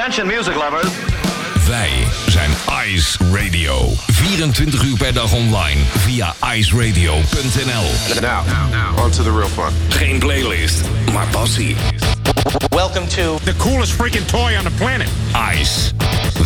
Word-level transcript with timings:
Attention 0.00 0.26
music 0.26 0.54
lovers. 0.54 0.88
Wij 1.68 1.90
zijn 2.28 2.50
Ice 2.86 3.18
Radio. 3.32 3.92
24 4.06 4.82
uur 4.82 4.96
per 4.96 5.12
dag 5.14 5.32
online 5.32 5.80
via 5.98 6.34
iceradio.nl. 6.54 8.20
Now, 8.20 9.04
on 9.04 9.10
to 9.10 9.22
the 9.22 9.32
real 9.32 9.48
fun. 9.48 9.72
Geen 9.88 10.18
playlist, 10.18 10.80
maar 11.12 11.26
passie. 11.26 11.76
Welcome 12.68 13.06
to 13.06 13.38
The 13.44 13.56
coolest 13.56 13.92
freaking 13.92 14.26
toy 14.26 14.56
on 14.56 14.64
the 14.64 14.74
planet. 14.76 15.08
Ice, 15.60 15.92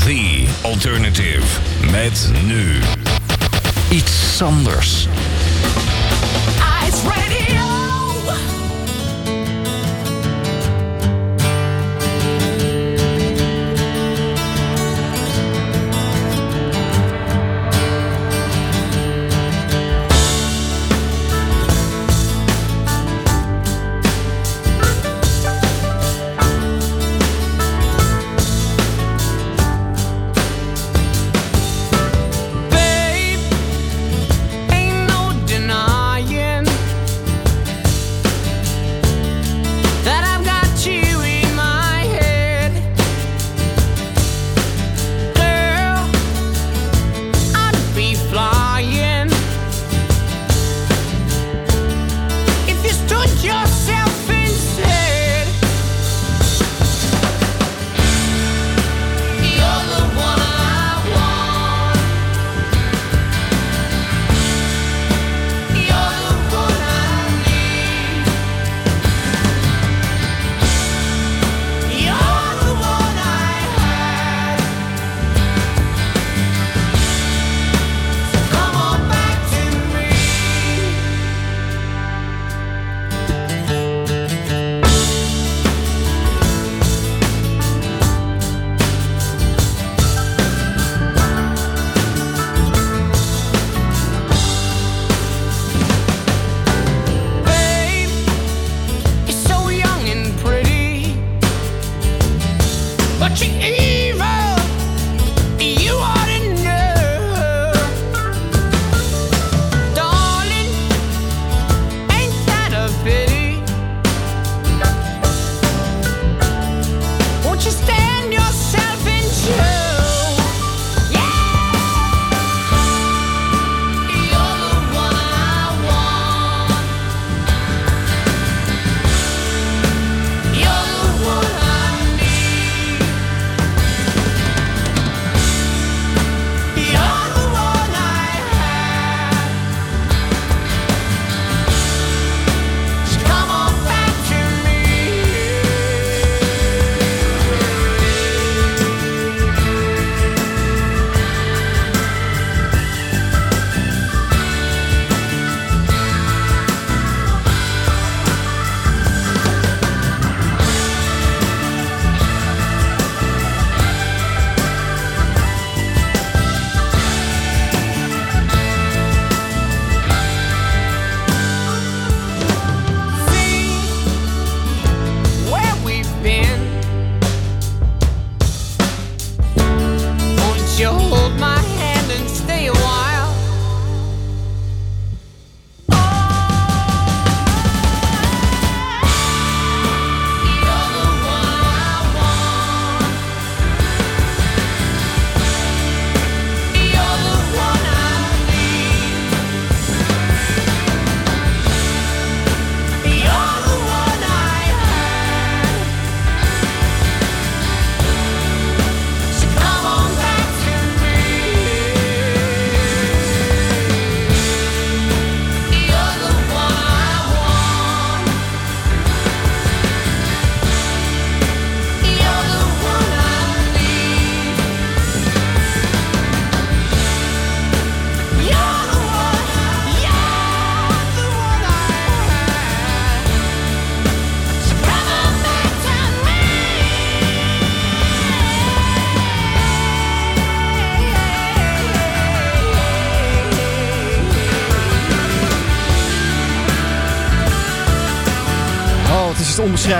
the 0.04 0.46
alternative. 0.62 1.44
Met 1.90 2.30
nu 2.44 2.80
iets 3.90 4.42
anders. 4.42 5.08
Ice 6.86 7.08
Radio. 7.08 7.63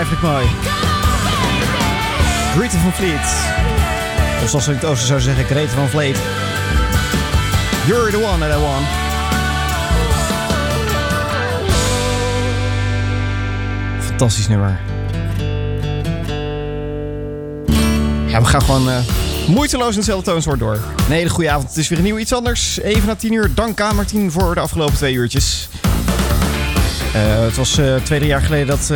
Onbeschrijfelijk 0.05 0.23
mooi. 0.23 0.47
Greta 2.55 2.79
van 2.79 2.93
Vliet. 2.93 3.37
Of 4.43 4.49
zoals 4.49 4.69
in 4.69 4.75
het 4.75 4.85
oosten 4.85 5.07
zou 5.07 5.21
zeggen, 5.21 5.45
Greta 5.45 5.73
van 5.73 5.89
Vleet. 5.89 6.19
You're 7.87 8.11
the 8.11 8.25
one 8.25 8.49
that 8.49 8.59
I 8.59 8.61
want. 8.61 8.87
Fantastisch 14.05 14.49
nummer. 14.49 14.81
Ja, 18.27 18.41
we 18.41 18.47
gaan 18.47 18.63
gewoon 18.63 18.91
eh, 18.91 18.97
moeiteloos 19.47 19.91
in 19.91 19.97
hetzelfde 19.97 20.31
toonsoort 20.31 20.59
door. 20.59 20.79
Een 21.07 21.13
hele 21.13 21.31
goede 21.31 21.51
avond. 21.51 21.69
Het 21.69 21.77
is 21.77 21.89
weer 21.89 21.99
een 21.99 22.05
nieuw 22.05 22.19
iets 22.19 22.33
anders. 22.33 22.81
Even 22.81 23.07
na 23.07 23.15
tien 23.15 23.33
uur. 23.33 23.55
Dank 23.55 23.81
aan 23.81 23.97
Martien 23.97 24.31
voor 24.31 24.55
de 24.55 24.61
afgelopen 24.61 24.95
twee 24.95 25.15
uurtjes. 25.15 25.69
Eh, 27.15 27.45
het 27.45 27.57
was 27.57 27.79
eh, 27.79 27.95
twee, 27.95 28.19
drie 28.19 28.31
jaar 28.31 28.43
geleden 28.43 28.67
dat 28.67 28.91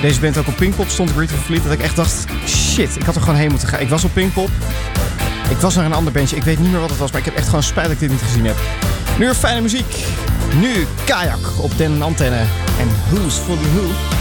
deze 0.00 0.20
band 0.20 0.38
ook 0.38 0.46
op 0.46 0.56
Pinkpop 0.56 0.88
stond, 0.88 1.10
van 1.10 1.26
Vliet. 1.26 1.62
Dat 1.62 1.72
ik 1.72 1.80
echt 1.80 1.96
dacht, 1.96 2.24
Shit, 2.46 2.96
ik 2.96 3.02
had 3.02 3.14
er 3.14 3.20
gewoon 3.20 3.36
heen 3.36 3.50
moeten 3.50 3.68
gaan. 3.68 3.80
Ik 3.80 3.88
was 3.88 4.04
op 4.04 4.12
Pinkpop. 4.12 4.50
Ik 5.50 5.56
was 5.56 5.74
naar 5.74 5.84
een 5.84 5.92
ander 5.92 6.12
bandje. 6.12 6.36
Ik 6.36 6.42
weet 6.42 6.58
niet 6.58 6.70
meer 6.70 6.80
wat 6.80 6.90
het 6.90 6.98
was, 6.98 7.10
maar 7.10 7.20
ik 7.20 7.26
heb 7.26 7.36
echt 7.36 7.46
gewoon 7.46 7.62
spijt 7.62 7.86
dat 7.86 7.94
ik 7.94 8.00
dit 8.00 8.10
niet 8.10 8.22
gezien 8.22 8.46
heb. 8.46 8.56
Nu 9.18 9.34
fijne 9.34 9.60
muziek. 9.60 10.04
Nu 10.60 10.86
Kajak 11.04 11.50
op 11.58 11.78
den 11.78 12.02
antenne. 12.02 12.44
En 12.80 12.88
Who's 13.10 13.34
for 13.34 13.56
the 13.56 13.72
Who? 13.74 14.15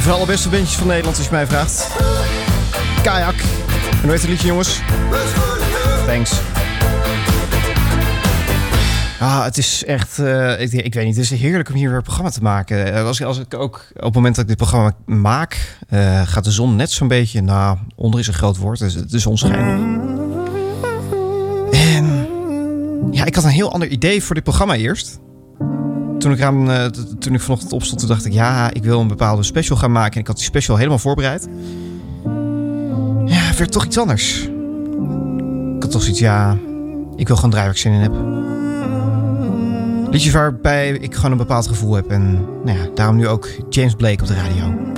Een 0.00 0.06
van 0.06 0.14
de 0.14 0.18
allerbeste 0.18 0.48
bandjes 0.48 0.76
van 0.76 0.86
Nederland, 0.86 1.16
als 1.16 1.26
je 1.26 1.32
mij 1.32 1.46
vraagt. 1.46 1.88
Kajak. 3.02 3.34
En 3.34 4.00
hoe 4.02 4.10
heet 4.10 4.20
het 4.20 4.30
liedje, 4.30 4.46
jongens? 4.46 4.80
Thanks. 6.06 6.40
Ah, 9.18 9.44
het 9.44 9.58
is 9.58 9.84
echt, 9.84 10.18
eh, 10.18 10.60
ik, 10.60 10.72
ik 10.72 10.94
weet 10.94 11.04
niet, 11.04 11.16
het 11.16 11.24
is 11.32 11.40
heerlijk 11.40 11.68
om 11.68 11.74
hier 11.74 11.88
weer 11.88 11.96
een 11.96 12.02
programma 12.02 12.30
te 12.30 12.42
maken. 12.42 12.94
Eh, 12.94 13.06
Als, 13.06 13.22
als 13.22 13.38
ik 13.38 13.54
ook, 13.54 13.86
op 13.94 14.02
het 14.02 14.14
moment 14.14 14.34
dat 14.34 14.42
ik 14.44 14.50
dit 14.50 14.58
programma 14.58 14.92
maak, 15.06 15.76
eh, 15.88 16.22
gaat 16.26 16.44
de 16.44 16.50
zon 16.50 16.76
net 16.76 16.90
zo'n 16.90 17.08
beetje, 17.08 17.42
nou, 17.42 17.78
onder 17.96 18.20
is 18.20 18.26
een 18.26 18.34
groot 18.34 18.56
woord, 18.56 18.78
dus 18.78 18.94
de 18.94 19.18
zon 19.18 19.38
schijnt. 19.38 20.00
En 21.70 22.28
ja, 23.10 23.24
ik 23.24 23.34
had 23.34 23.44
een 23.44 23.50
heel 23.50 23.72
ander 23.72 23.88
idee 23.88 24.22
voor 24.22 24.34
dit 24.34 24.44
programma 24.44 24.74
eerst. 24.74 25.18
Toen 26.20 26.32
ik, 26.32 26.38
eh, 26.38 26.84
toen 27.18 27.34
ik 27.34 27.40
vanochtend 27.40 27.72
opstond, 27.72 28.00
toen 28.00 28.08
dacht 28.08 28.24
ik, 28.24 28.32
ja, 28.32 28.72
ik 28.72 28.82
wil 28.82 29.00
een 29.00 29.08
bepaalde 29.08 29.42
special 29.42 29.76
gaan 29.76 29.92
maken. 29.92 30.14
En 30.14 30.20
ik 30.20 30.26
had 30.26 30.36
die 30.36 30.44
special 30.44 30.76
helemaal 30.76 30.98
voorbereid. 30.98 31.48
Ja, 33.24 33.36
het 33.36 33.58
werd 33.58 33.72
toch 33.72 33.84
iets 33.84 33.98
anders. 33.98 34.42
Ik 35.76 35.82
had 35.82 35.90
toch 35.90 36.02
zoiets, 36.02 36.20
ja, 36.20 36.56
ik 37.16 37.26
wil 37.26 37.36
gewoon 37.36 37.50
draaien 37.50 37.70
ik 37.70 37.76
zin 37.76 37.92
in 37.92 38.00
heb. 38.00 38.12
Liedjes 40.10 40.32
waarbij 40.32 40.90
ik 40.90 41.14
gewoon 41.14 41.30
een 41.30 41.36
bepaald 41.36 41.66
gevoel 41.66 41.94
heb. 41.94 42.10
En 42.10 42.32
nou 42.64 42.78
ja, 42.78 42.88
daarom 42.94 43.16
nu 43.16 43.28
ook 43.28 43.48
James 43.68 43.94
Blake 43.94 44.22
op 44.22 44.28
de 44.28 44.34
radio. 44.34 44.90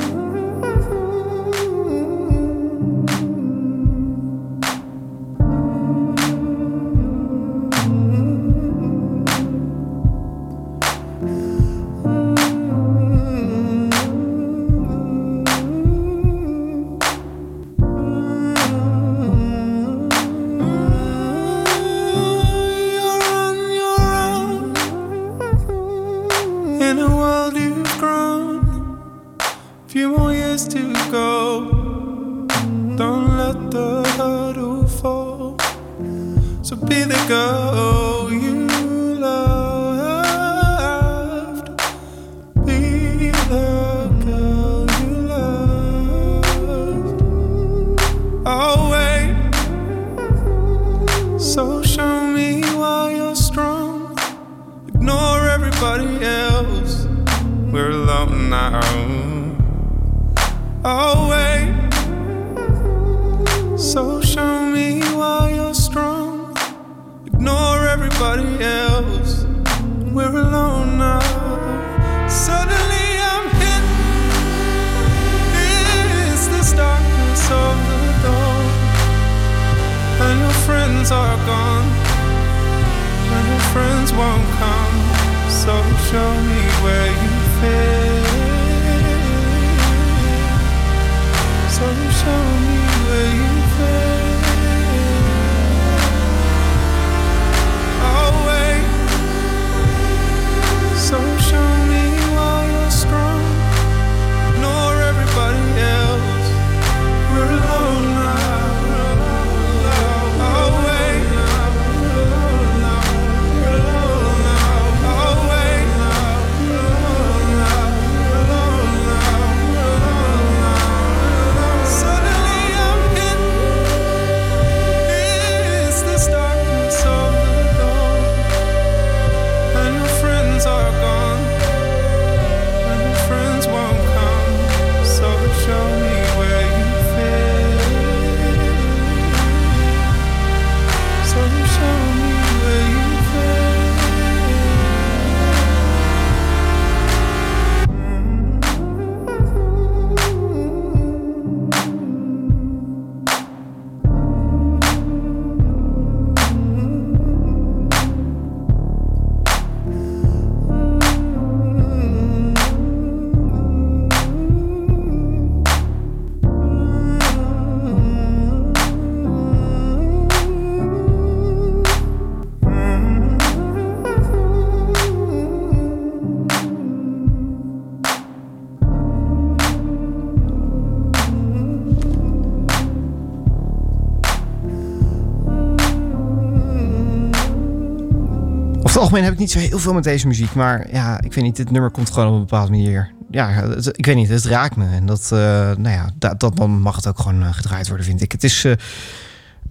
Algemeen 189.13 189.25
heb 189.33 189.33
ik 189.33 189.39
niet 189.47 189.63
zo 189.63 189.69
heel 189.71 189.79
veel 189.79 189.93
met 189.95 190.05
deze 190.05 190.27
muziek. 190.27 190.55
Maar 190.55 190.93
ja, 190.93 191.21
ik 191.21 191.33
weet 191.33 191.45
niet, 191.45 191.57
dit 191.57 191.71
nummer 191.71 191.91
komt 191.91 192.11
gewoon 192.11 192.29
op 192.29 192.35
een 192.35 192.41
bepaalde 192.41 192.71
manier. 192.71 193.13
Ja, 193.31 193.49
het- 193.51 193.99
ik 193.99 194.07
weet 194.07 194.15
niet, 194.15 194.29
het 194.29 194.45
raakt 194.45 194.77
me. 194.77 194.87
En 194.87 195.07
dat, 195.07 195.23
eh, 195.33 195.39
nou 195.77 195.89
ja, 195.89 196.11
dat, 196.19 196.41
dat 196.41 196.57
dan 196.57 196.81
mag 196.81 196.97
het 196.97 197.07
ook 197.07 197.19
gewoon 197.21 197.43
eh, 197.43 197.53
gedraaid 197.53 197.89
worden, 197.89 198.07
vind 198.07 198.23
ik. 198.23 198.33
Het 198.33 198.45
is 198.45 198.65
eh, 198.65 198.73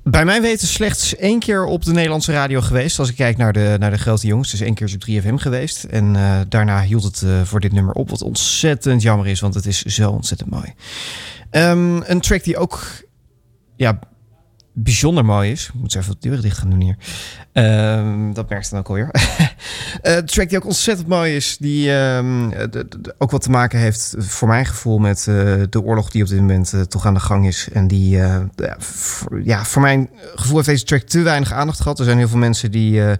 bij 0.04 0.26
mijn 0.26 0.42
weten 0.42 0.68
slechts 0.68 1.16
één 1.16 1.40
keer 1.40 1.66
op 1.66 1.84
de 1.86 1.92
Nederlandse 1.92 2.32
radio 2.32 2.62
geweest. 2.62 3.00
Als 3.00 3.10
ik 3.10 3.16
kijk 3.16 3.38
naar 3.38 3.54
de, 3.54 3.76
naar 3.80 3.92
de 3.92 3.98
grote 3.98 4.28
jongens. 4.28 4.52
Dus 4.52 4.60
één 4.62 4.74
keer 4.74 4.88
is 4.88 4.94
op 4.94 5.02
3FM 5.10 5.36
geweest. 5.36 5.84
En 5.84 6.16
daarna 6.50 6.82
hield 6.82 7.04
het 7.04 7.24
voor 7.44 7.60
dit 7.60 7.72
nummer 7.72 7.94
op. 7.94 8.10
Wat 8.10 8.22
ontzettend 8.22 9.02
jammer 9.02 9.28
is, 9.28 9.40
want 9.40 9.54
het 9.54 9.66
is 9.66 9.82
zo 9.82 10.10
ontzettend 10.12 10.50
mooi. 10.50 10.74
Ehm, 11.50 12.02
een 12.04 12.20
track 12.22 12.44
die 12.44 12.58
ook 12.58 12.84
ja, 13.76 14.00
bijzonder 14.84 15.26
mooi 15.26 15.52
is. 15.52 15.68
Ik 15.68 15.80
moet 15.80 15.96
even 15.96 16.12
de 16.12 16.18
deuren 16.20 16.42
dicht 16.42 16.58
gaan 16.58 16.70
doen 16.70 16.82
hier. 16.82 16.96
Ehm, 17.54 18.34
dat 18.34 18.50
merkt 18.50 18.70
dan 18.70 18.80
ook 18.80 18.88
alweer. 18.88 19.10
Eh, 20.02 20.16
Een 20.16 20.26
track 20.26 20.50
die 20.50 20.58
ook 20.58 20.66
ontzettend 20.66 21.08
mooi 21.08 21.36
is. 21.36 21.58
Die 21.58 21.94
ehm, 21.94 22.52
ook 23.18 23.32
wat 23.32 23.42
te 23.42 23.50
maken 23.50 23.80
heeft, 23.80 24.16
voor 24.18 24.48
mijn 24.48 24.66
gevoel, 24.66 24.98
met 25.00 25.18
eh, 25.28 25.36
de 25.70 25.82
oorlog 25.84 26.10
die 26.12 26.24
op 26.24 26.30
dit 26.30 26.40
moment 26.40 26.74
eh, 26.74 26.82
toch 26.82 27.06
aan 27.06 27.14
de 27.14 27.20
gang 27.20 27.48
is. 27.48 27.70
En 27.74 27.88
die, 27.88 28.22
eh, 28.22 28.38
voor, 28.78 29.44
ja, 29.44 29.66
voor 29.66 29.82
mijn 29.82 30.10
gevoel 30.36 30.56
heeft 30.56 30.68
deze 30.70 30.84
track 30.84 31.02
te 31.02 31.22
weinig 31.22 31.54
aandacht 31.54 31.82
gehad. 31.82 32.00
Er 32.00 32.06
zijn 32.06 32.18
heel 32.18 32.28
veel 32.28 32.38
mensen 32.38 32.72
die 32.72 33.04
eh, 33.04 33.12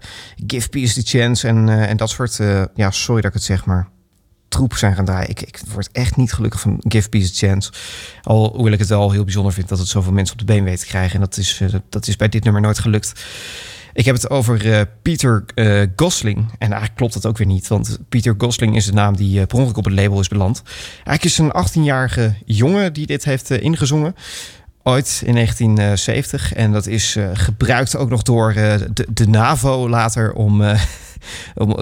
Give 0.46 0.68
Peace 0.68 1.02
the 1.02 1.18
Chance 1.18 1.48
en, 1.48 1.68
eh, 1.68 1.90
en 1.90 1.96
dat 1.96 2.10
soort, 2.10 2.40
eh, 2.40 2.62
ja, 2.74 2.90
sorry 2.90 3.20
dat 3.20 3.30
ik 3.30 3.36
het 3.36 3.46
zeg, 3.46 3.64
maar 3.64 3.88
troep 4.52 4.74
zijn 4.74 4.94
gaan 4.94 5.04
draaien. 5.04 5.28
Ik, 5.28 5.40
ik 5.40 5.60
word 5.72 5.88
echt 5.92 6.16
niet 6.16 6.32
gelukkig 6.32 6.60
van 6.60 6.76
Give 6.88 7.08
Peace 7.08 7.44
a 7.44 7.48
Chance. 7.48 7.72
Al 8.22 8.52
hoewel 8.54 8.72
ik 8.72 8.78
het 8.78 8.88
wel 8.88 9.10
heel 9.10 9.24
bijzonder 9.24 9.52
vind 9.52 9.68
dat 9.68 9.78
het 9.78 9.88
zoveel 9.88 10.12
mensen 10.12 10.32
op 10.32 10.46
de 10.46 10.52
been 10.52 10.64
weet 10.64 10.80
te 10.80 10.86
krijgen. 10.86 11.14
En 11.14 11.20
dat 11.20 11.36
is, 11.36 11.60
eh, 11.60 11.74
dat, 11.88 12.06
is 12.06 12.16
bij 12.16 12.28
dit 12.28 12.44
nummer 12.44 12.62
nooit 12.62 12.78
gelukt. 12.78 13.12
Ik 13.94 14.04
heb 14.04 14.14
het 14.14 14.30
over 14.30 14.72
eh, 14.72 14.80
Peter 15.02 15.44
eh, 15.54 15.82
Gosling. 15.96 16.38
En 16.38 16.68
eigenlijk 16.68 16.94
klopt 16.94 17.12
dat 17.14 17.26
ook 17.26 17.38
weer 17.38 17.46
niet. 17.46 17.68
Want 17.68 17.98
Peter 18.08 18.34
Gosling 18.38 18.76
is 18.76 18.84
de 18.84 18.92
naam 18.92 19.16
die 19.16 19.40
eh, 19.40 19.46
per 19.46 19.58
ongeluk 19.58 19.76
op 19.76 19.84
het 19.84 19.94
label 19.94 20.20
is 20.20 20.28
beland. 20.28 20.62
Eigenlijk 21.04 21.24
is 21.24 21.38
een 21.38 21.82
18-jarige 21.82 22.34
jongen 22.44 22.92
die 22.92 23.06
dit 23.06 23.24
heeft 23.24 23.50
ingezongen. 23.50 24.14
Ooit 24.82 25.22
in 25.24 25.34
1970. 25.34 26.52
En 26.52 26.72
dat 26.72 26.86
is 26.86 27.16
gebruikt 27.32 27.96
ook 27.96 28.08
nog 28.08 28.22
door 28.22 28.52
de 29.08 29.28
NAVO 29.28 29.88
later 29.88 30.32
om... 30.32 30.62
om, 31.54 31.76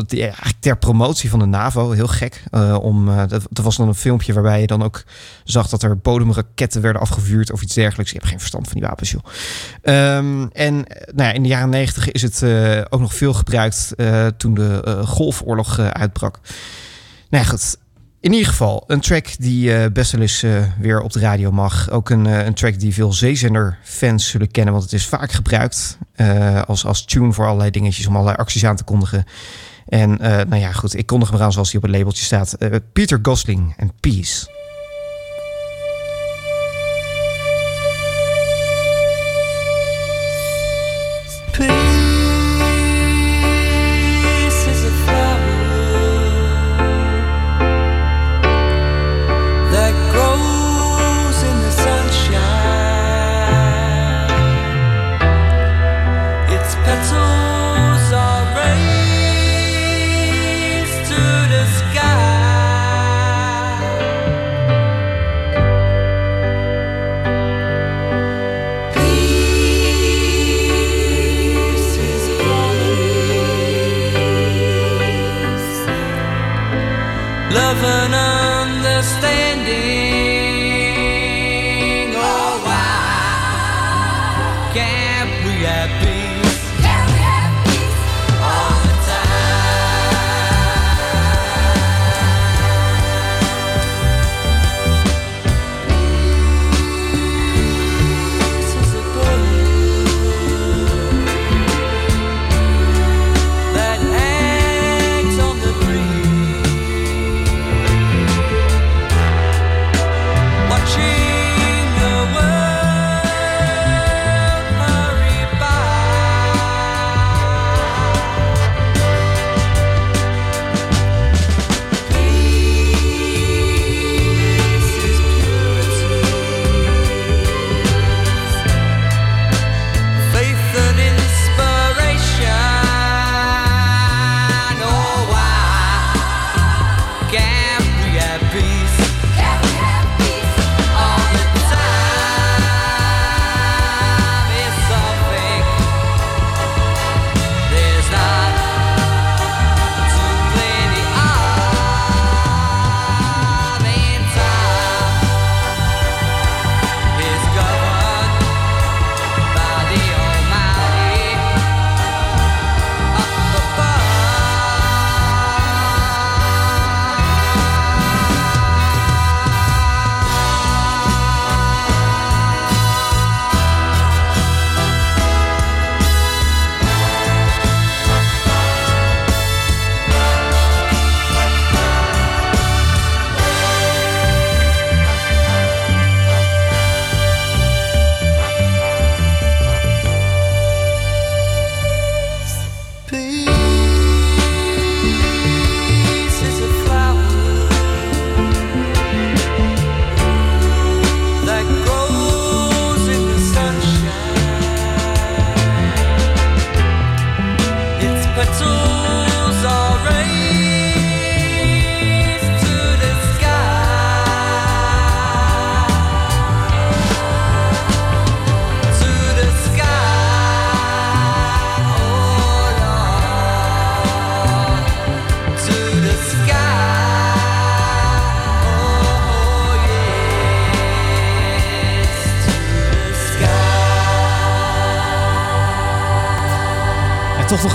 ter 0.61 0.79
promotie 0.79 1.31
van 1.31 1.39
de 1.39 1.47
NAVO, 1.47 1.91
heel 1.91 2.09
gek. 2.09 2.43
eh, 2.51 2.77
om, 2.81 3.09
eh, 3.09 3.23
dat, 3.29 3.65
was 3.65 3.77
dan 3.77 3.89
een 3.89 3.95
filmpje 3.95 4.33
waarbij 4.33 4.61
je 4.61 4.67
dan 4.67 4.83
ook 4.83 5.03
zag 5.45 5.69
dat 5.69 5.83
er 5.83 5.99
bodemraketten 5.99 6.83
werden 6.83 7.03
afgevuurd 7.03 7.53
of 7.53 7.63
iets 7.63 7.75
dergelijks. 7.75 8.13
Ik 8.13 8.21
heb 8.21 8.29
geen 8.29 8.39
verstand 8.39 8.69
van 8.69 8.79
die 8.79 8.89
wapens, 8.89 9.11
joh. 9.11 9.25
Ehm, 9.83 10.47
en 10.53 10.87
eh, 10.87 11.15
nou 11.15 11.29
ja, 11.29 11.35
in 11.35 11.43
de 11.43 11.49
jaren 11.49 11.71
negentig 11.71 12.11
is 12.11 12.23
het 12.23 12.45
ook 12.91 13.01
nog 13.01 13.15
veel 13.15 13.33
gebruikt 13.33 13.95
toen 14.37 14.55
de 14.55 15.03
Golfoorlog 15.05 15.79
uitbrak. 15.79 16.41
Nou 17.31 17.45
ja, 17.45 17.51
goed. 17.51 17.79
In 18.21 18.33
ieder 18.33 18.49
geval, 18.49 18.85
een 18.87 19.01
track 19.01 19.27
die 19.39 19.75
eh, 19.75 19.91
best 19.93 20.13
wel 20.13 20.21
eens 20.21 20.43
eh, 20.43 20.63
weer 20.79 21.01
op 21.01 21.13
de 21.13 21.19
radio 21.19 21.51
mag. 21.53 21.91
Ook 21.91 22.11
een, 22.11 22.27
eh, 22.27 22.45
een 22.45 22.55
track 22.55 22.81
die 22.81 22.95
veel 22.95 23.13
zeezender-fans 23.13 24.29
zullen 24.29 24.51
kennen, 24.51 24.73
want 24.73 24.85
het 24.85 24.93
is 24.93 25.07
vaak 25.07 25.33
gebruikt 25.33 25.99
als, 26.67 26.87
als 26.87 27.05
tune 27.05 27.33
voor 27.33 27.47
allerlei 27.47 27.71
dingetjes 27.71 28.07
om 28.07 28.15
allerlei 28.15 28.37
acties 28.37 28.65
aan 28.65 28.77
te 28.77 28.85
kondigen. 28.85 29.25
En 29.89 30.17
nou 30.21 30.57
ja, 30.57 30.73
goed, 30.73 30.97
ik 30.97 31.07
kondig 31.07 31.29
hem 31.29 31.39
eraan 31.39 31.53
zoals 31.53 31.73
hij 31.73 31.81
op 31.81 31.87
het 31.87 31.97
labeltje 31.97 32.25
staat. 32.25 32.57
Peter 32.93 33.19
Gosling 33.23 33.75
en. 33.77 33.91
Peace 34.01 34.49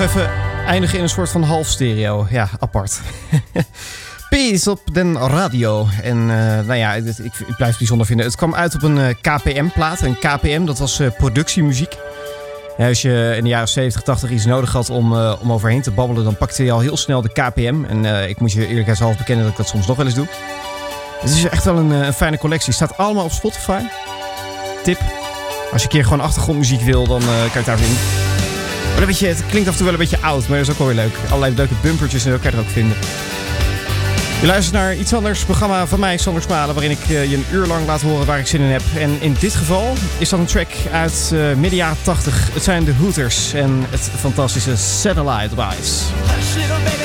even 0.06 0.30
eindigen 0.66 0.98
in 0.98 1.04
een 1.04 1.10
soort 1.10 1.30
van 1.30 1.44
half 1.44 1.68
stereo. 1.68 2.28
Ja, 2.30 2.50
apart. 2.60 3.02
Peace 4.30 4.72
op 4.72 4.80
den 4.94 5.18
radio. 5.18 5.88
En 6.02 6.18
eh, 6.18 6.66
nou 6.66 6.76
ja, 6.76 6.94
ik, 6.94 7.18
ik 7.18 7.56
blijf 7.56 7.70
het 7.70 7.78
bijzonder 7.78 8.06
vinden. 8.06 8.26
Het 8.26 8.36
kwam 8.36 8.56
uit 8.56 8.76
op 8.76 8.84
een 8.84 8.98
eh, 8.98 9.16
KPM-plaat. 9.22 10.02
Een 10.02 10.20
KPM, 10.20 10.66
dat 10.66 10.80
was 10.80 11.00
eh, 11.00 11.08
productiemuziek. 11.18 11.98
Als 12.78 13.02
je 13.02 13.34
in 13.38 13.44
de 13.44 13.50
jaren 13.50 13.68
70, 13.68 14.02
80 14.02 14.30
iets 14.30 14.46
nodig 14.46 14.72
had 14.72 14.90
om, 14.90 15.18
om 15.18 15.52
overheen 15.52 15.82
te 15.82 15.92
babbelen... 15.92 16.24
dan 16.24 16.38
pakte 16.38 16.64
je 16.64 16.72
al 16.72 16.80
heel 16.80 16.98
snel 16.98 17.22
de 17.22 17.32
KPM. 17.32 17.84
En 17.88 18.30
ik 18.30 18.40
moet 18.40 18.52
je 18.52 18.68
eerlijkheidshalve 18.68 19.18
bekennen 19.18 19.44
dat 19.44 19.52
ik 19.54 19.58
dat 19.58 19.68
soms 19.68 19.88
nog 19.88 19.98
wel 19.98 20.06
eens 20.06 20.16
doe. 20.16 20.28
Het 21.20 21.30
is 21.30 21.44
echt 21.44 21.64
wel 21.64 21.78
een, 21.78 21.90
een 21.90 22.14
fijne 22.14 22.38
collectie. 22.38 22.74
Staat 22.74 22.98
allemaal 22.98 23.26
op 23.26 23.32
Spotify. 23.32 23.82
Tip. 24.84 25.00
Als 25.72 25.82
je 25.82 25.88
een 25.88 25.94
keer 25.94 26.04
gewoon 26.04 26.22
achtergrondmuziek 26.22 26.82
wil, 26.82 27.08
dan 27.08 27.22
kan 27.22 27.64
je 27.64 27.72
het 27.72 27.80
vinden. 27.80 28.25
Een 29.00 29.06
beetje, 29.06 29.28
het 29.28 29.46
klinkt 29.46 29.68
af 29.68 29.74
en 29.74 29.84
toe 29.84 29.92
wel 29.92 29.94
een 29.94 30.10
beetje 30.10 30.26
oud, 30.26 30.48
maar 30.48 30.58
dat 30.58 30.68
is 30.68 30.74
ook 30.74 30.78
wel 30.78 30.88
weer 30.88 30.96
leuk. 30.96 31.16
Allerlei 31.28 31.56
leuke 31.56 31.74
bumpertjes 31.82 32.26
en 32.26 32.32
je 32.32 32.50
er 32.50 32.60
ook 32.60 32.70
vinden. 32.70 32.98
Je 34.42 34.48
luistert 34.48 34.76
naar 34.76 34.96
iets 34.96 35.14
anders 35.14 35.44
programma 35.44 35.88
van 35.88 36.00
mij, 36.00 36.18
Sander 36.18 36.42
Smalen, 36.42 36.76
waarin 36.76 36.92
ik 36.92 37.10
eh, 37.10 37.30
je 37.30 37.36
een 37.36 37.46
uur 37.52 37.66
lang 37.66 37.86
laat 37.86 38.02
horen 38.02 38.26
waar 38.26 38.40
ik 38.40 38.48
zin 38.48 38.62
in 38.62 38.72
heb. 38.72 38.82
En 38.98 39.22
in 39.22 39.36
dit 39.40 39.56
geval 39.56 39.94
is 40.18 40.30
dat 40.30 40.40
een 40.40 40.46
track 40.46 40.70
uit 40.92 41.32
eh 41.34 41.40
midden 41.40 41.76
jaren 41.76 41.98
80. 42.02 42.50
Het 42.54 42.64
zijn 42.64 42.84
de 42.84 42.94
Hooters 42.94 43.54
en 43.54 43.86
het 43.90 44.10
fantastische 44.20 44.76
Satellite 44.76 45.56
Wise. 45.56 47.05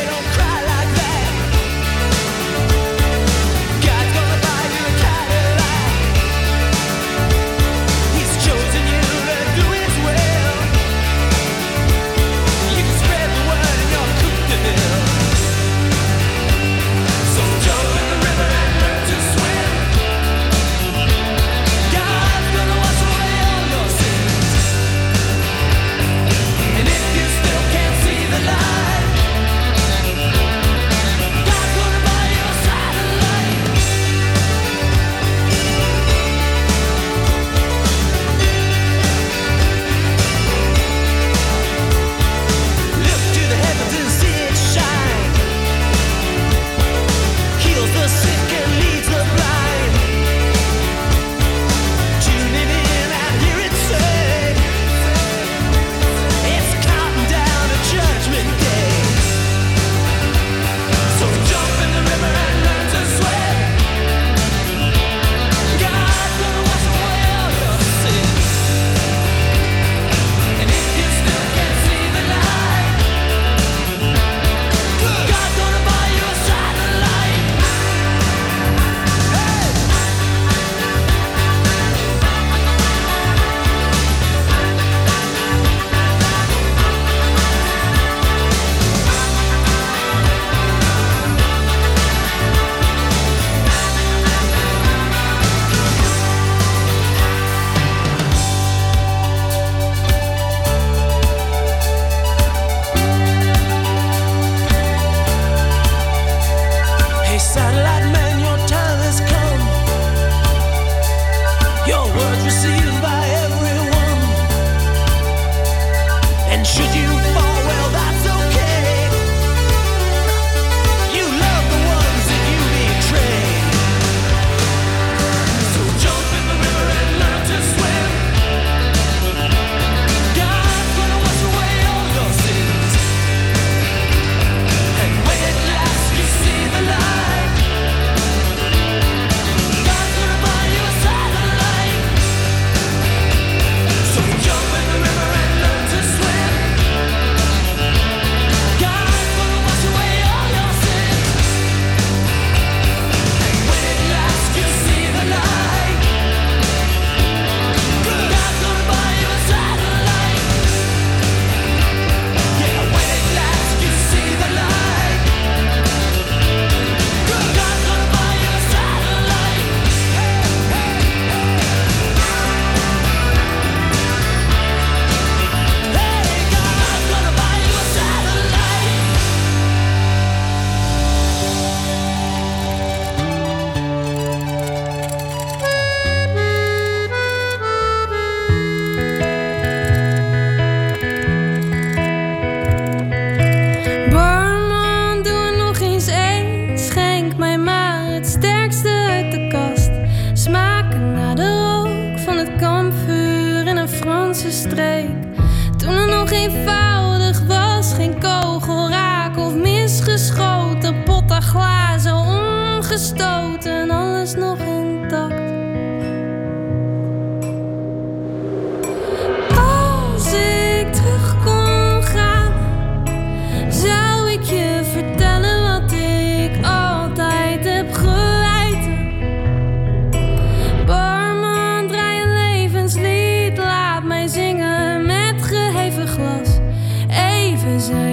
Even 237.81 237.93
zijn 237.95 238.10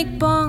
donker 0.00 0.20
ben 0.20 0.39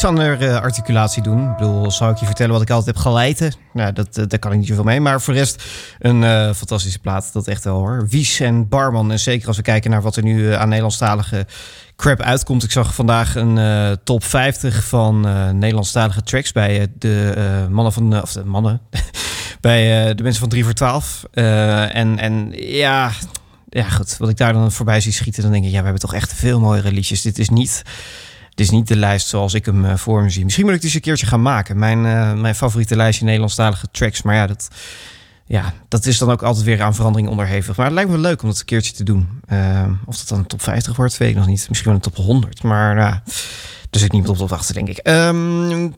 iets 0.00 0.08
andere 0.08 0.46
eh, 0.46 0.60
articulatie 0.60 1.22
doen. 1.22 1.50
Ik 1.50 1.56
bedoel, 1.56 1.90
zou 1.90 2.12
ik 2.12 2.18
je 2.18 2.26
vertellen 2.26 2.52
wat 2.52 2.62
ik 2.62 2.70
altijd 2.70 2.96
heb 2.96 3.04
geleiden? 3.04 3.54
Nou, 3.72 3.92
dat, 3.92 4.16
eh, 4.16 4.24
daar 4.26 4.38
kan 4.38 4.52
ik 4.52 4.58
niet 4.58 4.66
zoveel 4.66 4.84
mee. 4.84 5.00
Maar 5.00 5.20
voor 5.20 5.32
de 5.32 5.38
rest 5.38 5.64
een 5.98 6.24
eh, 6.24 6.52
fantastische 6.52 6.98
plaat. 6.98 7.32
Dat 7.32 7.46
echt 7.46 7.64
wel 7.64 7.76
hoor. 7.76 8.06
Wies 8.08 8.40
en 8.40 8.68
Barman. 8.68 9.10
En 9.10 9.18
zeker 9.18 9.48
als 9.48 9.56
we 9.56 9.62
kijken 9.62 9.90
naar 9.90 10.02
wat 10.02 10.16
er 10.16 10.22
nu 10.22 10.52
aan 10.52 10.68
Nederlandstalige 10.68 11.46
crap 11.96 12.20
uitkomt. 12.20 12.62
Ik 12.62 12.70
zag 12.70 12.94
vandaag 12.94 13.34
een 13.34 13.98
top 14.04 14.24
50 14.24 14.84
van 14.84 15.20
Nederlandstalige 15.58 16.22
tracks 16.22 16.52
bij 16.52 16.86
de 16.98 17.66
mannen 17.70 17.92
van... 17.92 18.22
of 18.22 18.32
de 18.32 18.44
mannen... 18.44 18.80
bij 19.60 20.14
de 20.14 20.22
mensen 20.22 20.40
van 20.40 20.48
3 20.48 20.64
voor 20.64 20.74
12. 20.74 21.24
Eh, 21.32 21.96
en, 21.96 22.18
en 22.18 22.52
ja... 22.56 23.10
Ja, 23.68 23.84
goed. 23.84 24.16
Wat 24.18 24.28
ik 24.28 24.36
daar 24.36 24.52
dan 24.52 24.72
voorbij 24.72 25.00
zie 25.00 25.12
schieten, 25.12 25.42
dan 25.42 25.52
denk 25.52 25.64
ik, 25.64 25.70
ja, 25.70 25.76
we 25.76 25.82
hebben 25.82 26.00
toch 26.00 26.14
echt 26.14 26.34
veel 26.34 26.60
mooiere 26.60 26.92
liedjes. 26.92 27.22
Dit 27.22 27.38
is 27.38 27.48
niet 27.48 27.82
het 28.50 28.60
is 28.60 28.70
niet 28.70 28.88
de 28.88 28.96
lijst 28.96 29.26
zoals 29.26 29.54
ik 29.54 29.66
hem 29.66 29.84
eh, 29.84 29.96
voor 29.96 30.22
me 30.22 30.30
zie. 30.30 30.44
Misschien 30.44 30.66
moet 30.66 30.74
ik 30.74 30.82
eens 30.82 30.94
een 30.94 31.00
keertje 31.00 31.26
gaan 31.26 31.42
maken. 31.42 31.78
Mijn, 31.78 32.06
eh, 32.06 32.34
mijn 32.34 32.54
favoriete 32.54 32.96
lijstje 32.96 33.24
Nederlandstalige 33.24 33.86
tracks. 33.90 34.22
Maar 34.22 34.34
ja 34.34 34.46
dat, 34.46 34.68
ja, 35.44 35.72
dat 35.88 36.06
is 36.06 36.18
dan 36.18 36.30
ook 36.30 36.42
altijd 36.42 36.64
weer 36.64 36.82
aan 36.82 36.94
verandering 36.94 37.28
onderhevig. 37.28 37.76
Maar 37.76 37.86
het 37.86 37.94
lijkt 37.94 38.10
me 38.10 38.18
leuk 38.18 38.42
om 38.42 38.48
dat 38.48 38.58
een 38.58 38.64
keertje 38.64 38.92
te 38.92 39.04
doen. 39.04 39.28
Eh, 39.46 39.86
of 40.06 40.16
dat 40.18 40.28
dan 40.28 40.38
een 40.38 40.46
top 40.46 40.62
50 40.62 40.96
wordt, 40.96 41.16
weet 41.16 41.30
ik 41.30 41.36
nog 41.36 41.46
niet. 41.46 41.68
Misschien 41.68 41.90
wel 41.90 42.00
een 42.04 42.12
top 42.12 42.16
100. 42.16 42.62
Maar 42.62 42.94
nou, 42.94 43.14
er 43.90 43.98
zit 43.98 44.12
niemand 44.12 44.30
op 44.32 44.46
te 44.46 44.54
wachten, 44.54 44.74
denk 44.74 44.88
ik. 44.88 44.98
Ehm, 44.98 45.90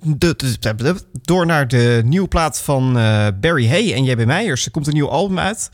door 1.22 1.46
naar 1.46 1.68
de 1.68 2.02
nieuwe 2.04 2.28
plaat 2.28 2.60
van 2.60 2.92
Barry 3.40 3.68
Hay 3.68 3.92
en 3.92 4.04
JB 4.04 4.24
Meijers. 4.24 4.64
Er 4.64 4.70
komt 4.70 4.86
een 4.86 4.92
nieuw 4.92 5.08
album 5.08 5.38
uit. 5.38 5.70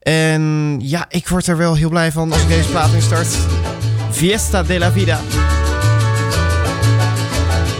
En 0.00 0.76
ja, 0.82 1.06
ik 1.08 1.28
word 1.28 1.46
er 1.46 1.56
wel 1.56 1.74
heel 1.74 1.88
blij 1.88 2.12
van 2.12 2.32
als 2.32 2.42
ik 2.42 2.48
deze 2.48 2.68
plaat 2.68 2.92
instart. 2.92 3.38
Fiesta 4.10 4.62
de 4.62 4.78
la 4.78 4.92
Vida. 4.92 5.20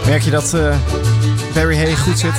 Merk 0.09 0.23
je 0.23 0.31
dat 0.31 0.53
eh, 0.53 0.75
Barry 1.53 1.95
goed 1.95 2.19
zit? 2.19 2.33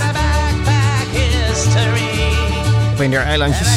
Op 2.92 2.98
een 2.98 3.10
der 3.10 3.22
eilandjes. 3.22 3.68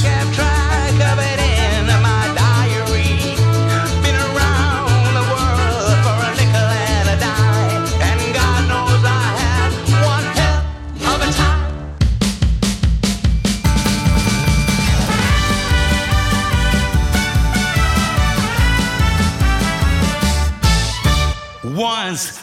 Once 21.76 22.43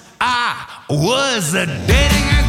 was 0.91 1.55
a 1.55 1.67
dating 1.67 2.40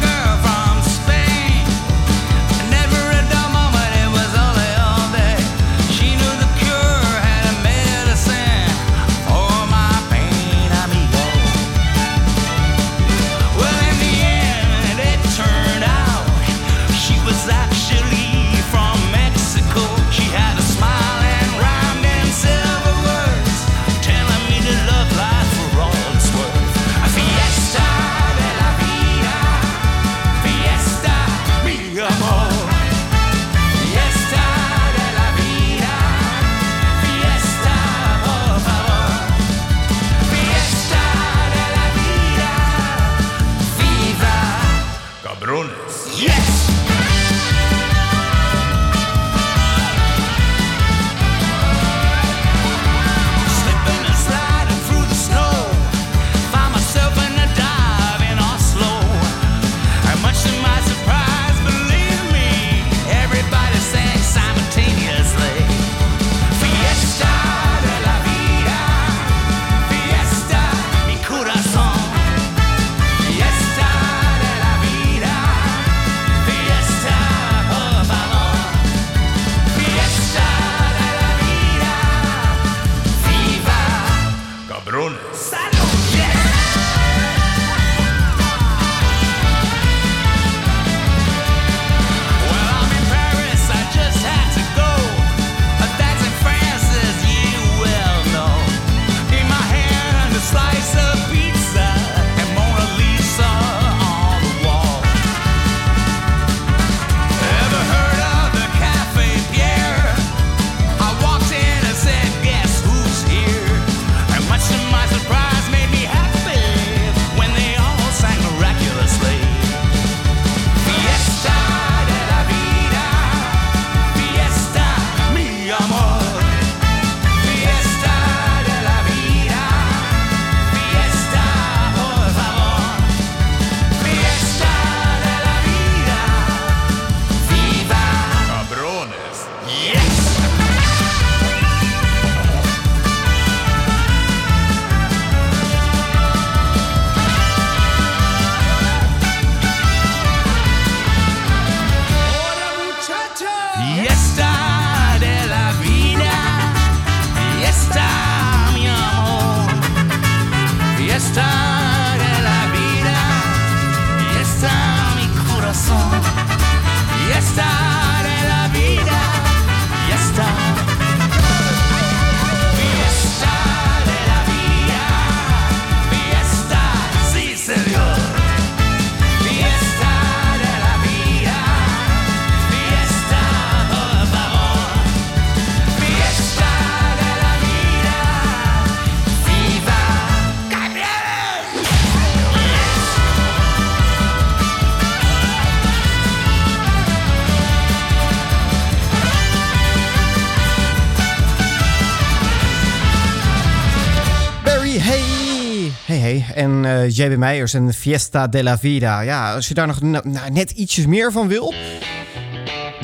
JB 207.16 207.36
Meijers 207.36 207.74
en 207.74 207.94
Fiesta 207.94 208.46
de 208.46 208.62
la 208.62 208.78
Vida. 208.78 209.20
Ja, 209.20 209.54
als 209.54 209.68
je 209.68 209.74
daar 209.74 209.86
nog 209.86 210.00
nou, 210.00 210.50
net 210.52 210.70
ietsjes 210.70 211.06
meer 211.06 211.32
van 211.32 211.48
wil, 211.48 211.74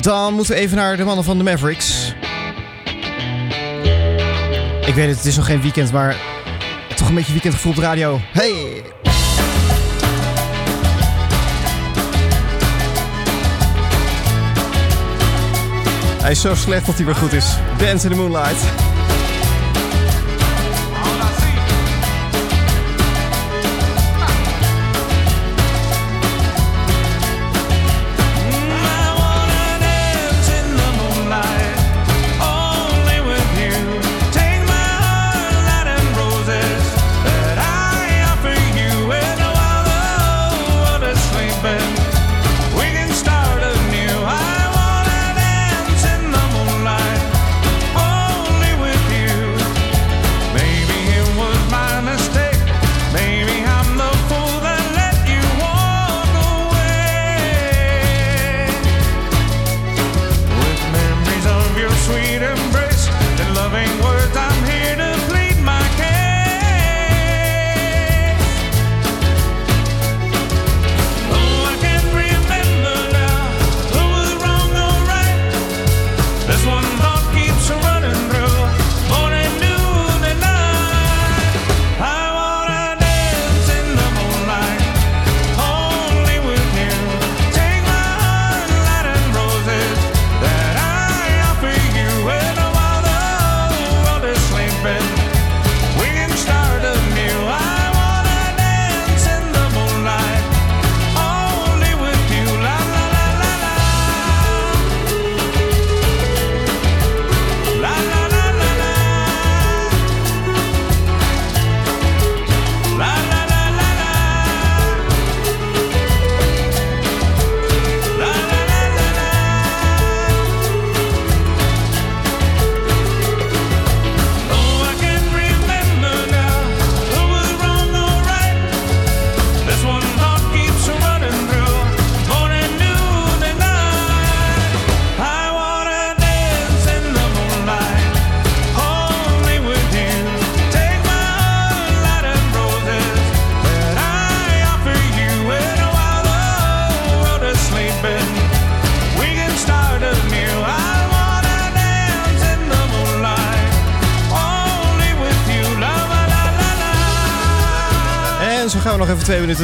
dan 0.01 0.33
moeten 0.33 0.53
we 0.53 0.59
even 0.59 0.77
naar 0.77 0.97
de 0.97 1.03
mannen 1.03 1.23
van 1.23 1.37
de 1.37 1.43
Mavericks. 1.43 2.13
Ik 4.85 4.95
weet 4.95 5.07
het, 5.07 5.17
het 5.17 5.25
is 5.25 5.35
nog 5.35 5.45
geen 5.45 5.61
weekend, 5.61 5.91
maar 5.91 6.15
toch 6.95 7.09
een 7.09 7.15
beetje 7.15 7.31
weekendgevoel 7.31 7.71
op 7.71 7.77
de 7.77 7.83
radio. 7.83 8.19
Hey! 8.31 8.83
Hij 16.21 16.31
is 16.31 16.41
zo 16.41 16.55
slecht 16.55 16.85
dat 16.85 16.95
hij 16.95 17.05
weer 17.05 17.15
goed 17.15 17.33
is. 17.33 17.55
Dance 17.77 18.07
in 18.07 18.11
the 18.11 18.17
Moonlight. 18.17 18.88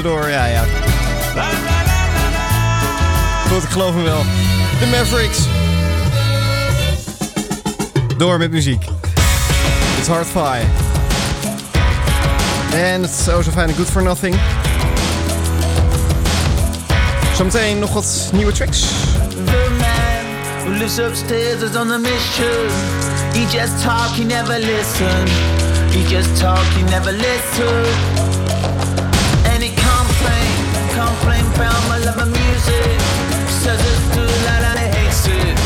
door. 0.01 0.29
Ja, 0.29 0.45
ja. 0.45 0.63
Goed, 3.49 3.63
ik 3.63 3.69
geloof 3.69 3.93
me 3.93 4.01
wel. 4.01 4.23
De 4.79 4.85
Mavericks. 4.85 5.39
Door 8.17 8.37
met 8.37 8.51
muziek. 8.51 8.85
It's 9.97 10.07
hard 10.07 10.27
fire. 10.27 10.65
En 12.73 13.01
het 13.01 13.11
is 13.19 13.27
oh 13.27 13.41
zo 13.41 13.51
fijn 13.51 13.73
Good 13.75 13.89
For 13.89 14.03
Nothing. 14.03 14.35
Zometeen 17.35 17.79
nog 17.79 17.93
wat 17.93 18.29
nieuwe 18.33 18.51
tracks. 18.51 18.79
The 19.45 19.75
man 19.79 20.63
who 20.63 20.69
lives 20.77 20.99
upstairs 20.99 21.61
is 21.61 21.75
on 21.75 21.91
a 21.91 21.97
mission. 21.97 22.69
He 23.33 23.57
just 23.57 23.83
talk, 23.83 24.09
he 24.15 24.23
never 24.23 24.59
listen. 24.59 25.27
He 25.91 26.07
just 26.07 26.39
talk, 26.39 26.63
he 26.63 26.81
never 26.81 27.11
listen. 27.11 28.44
love 32.05 32.17
my 32.17 32.25
music. 32.25 32.99
Says 33.49 33.79
it's 33.81 34.15
too 34.15 34.29
loud 34.45 34.63
and 34.69 34.79
he 34.79 34.87
hates 34.97 35.27
it. 35.27 35.57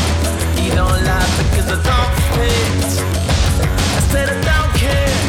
He 0.58 0.70
don't 0.70 1.04
laugh 1.04 1.32
I 1.68 1.78
don't 1.88 2.12
fit. 2.34 2.82
I 3.96 4.00
said 4.10 4.28
I 4.30 4.40
don't 4.48 4.74
care. 4.74 5.19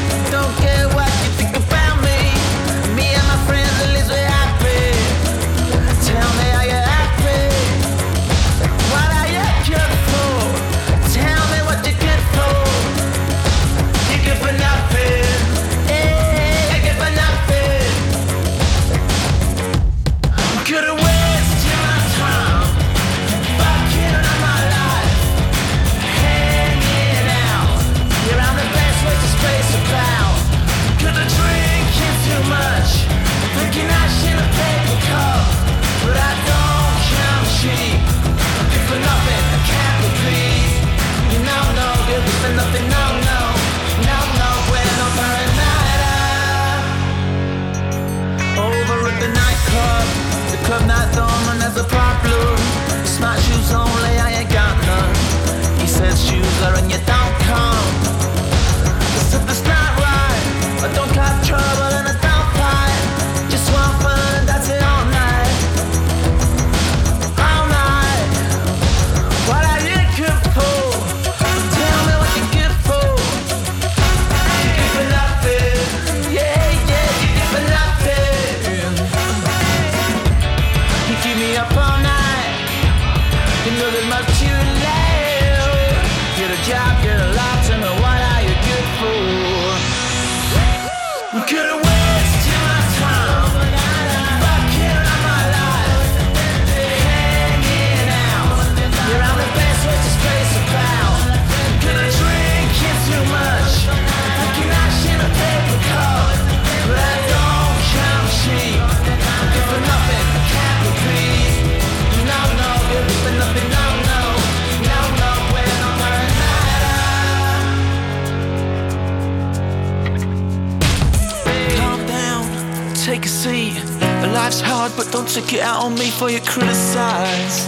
Took 125.34 125.54
it 125.54 125.62
out 125.62 125.86
on 125.86 125.94
me 125.96 126.10
for 126.10 126.30
your 126.30 126.42
criticize. 126.42 127.66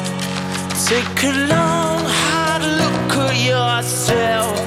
Take 0.86 1.24
a 1.24 1.32
long, 1.48 2.04
hard 2.04 2.62
look 2.62 3.18
at 3.20 3.38
yourself. 3.38 4.60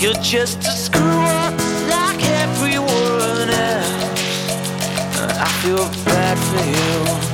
You're 0.00 0.14
just 0.22 0.60
a 0.60 0.70
screw 0.70 1.02
up 1.02 1.52
like 1.90 2.24
everyone 2.24 3.50
else. 3.50 4.08
I 5.38 5.48
feel 5.60 5.84
bad 6.06 6.38
for 6.38 7.26
you. 7.28 7.31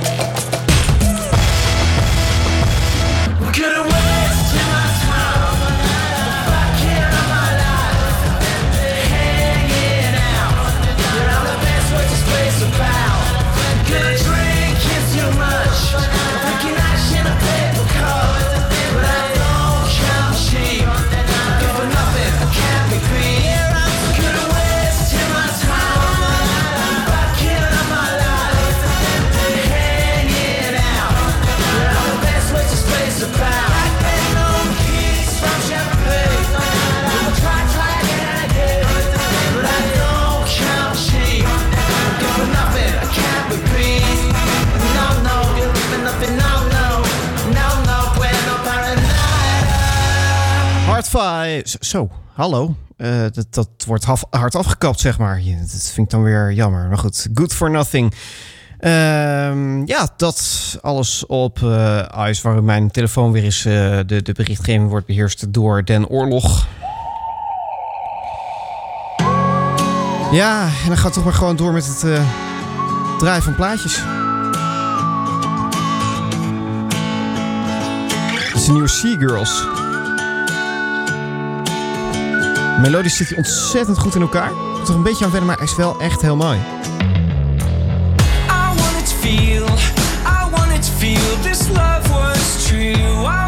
Zo, 51.81 52.11
hallo. 52.33 52.75
Eh, 52.97 53.21
dat, 53.33 53.47
dat, 53.51 53.69
wordt 53.87 54.05
hard 54.31 54.55
afgekapt, 54.55 55.01
zeg 55.01 55.19
maar. 55.19 55.43
Dat 55.61 55.91
vind 55.93 56.07
ik 56.07 56.11
dan 56.11 56.23
weer 56.23 56.53
jammer. 56.53 56.89
Maar 56.89 56.99
goed, 56.99 57.29
good 57.35 57.55
for 57.55 57.71
nothing. 57.71 58.15
Ehm, 58.79 59.87
ja, 59.87 60.09
dat 60.17 60.79
alles 60.83 61.27
op 61.27 61.63
eh, 61.63 62.29
uh, 62.29 62.35
waar 62.43 62.63
mijn 62.63 62.91
telefoon 62.91 63.33
weer 63.33 63.45
is. 63.45 63.65
Eh, 63.65 63.99
de, 64.07 64.23
de 64.23 64.33
berichtgeving 64.33 64.89
wordt 64.89 65.07
beheerst 65.07 65.53
door 65.53 65.85
Den 65.85 66.09
Oorlog. 66.09 66.67
Ja, 70.33 70.63
en 70.65 70.89
dan 70.89 70.97
gaat 70.97 71.13
toch 71.13 71.25
maar 71.25 71.33
gewoon 71.33 71.57
door 71.57 71.73
met 71.73 71.87
het 71.87 72.03
uh, 72.03 72.21
draaien 73.19 73.43
van 73.43 73.55
plaatjes. 73.55 74.03
Het 78.47 78.55
is 78.55 78.67
een 78.67 78.73
nieuwe 78.73 78.89
Sea 78.89 79.17
Girls. 79.17 79.78
Melodie 82.81 83.11
zit 83.11 83.29
hier 83.29 83.37
ontzettend 83.37 83.99
goed 83.99 84.15
in 84.15 84.21
elkaar. 84.21 84.51
Toch 84.85 84.97
een 84.97 85.03
beetje 85.03 85.25
aan 85.25 85.31
verder, 85.31 85.49
maar 85.49 85.57
hij 85.57 85.67
is 85.67 85.77
wel 85.77 86.01
echt 86.01 86.23
heel 86.23 86.37
mooi. 86.37 86.59
I 88.49 89.07
feel, 89.21 89.67
I 90.27 90.83
feel 90.99 91.41
this 91.43 91.69
love 91.69 92.09
was 92.09 92.67
true. 92.67 93.48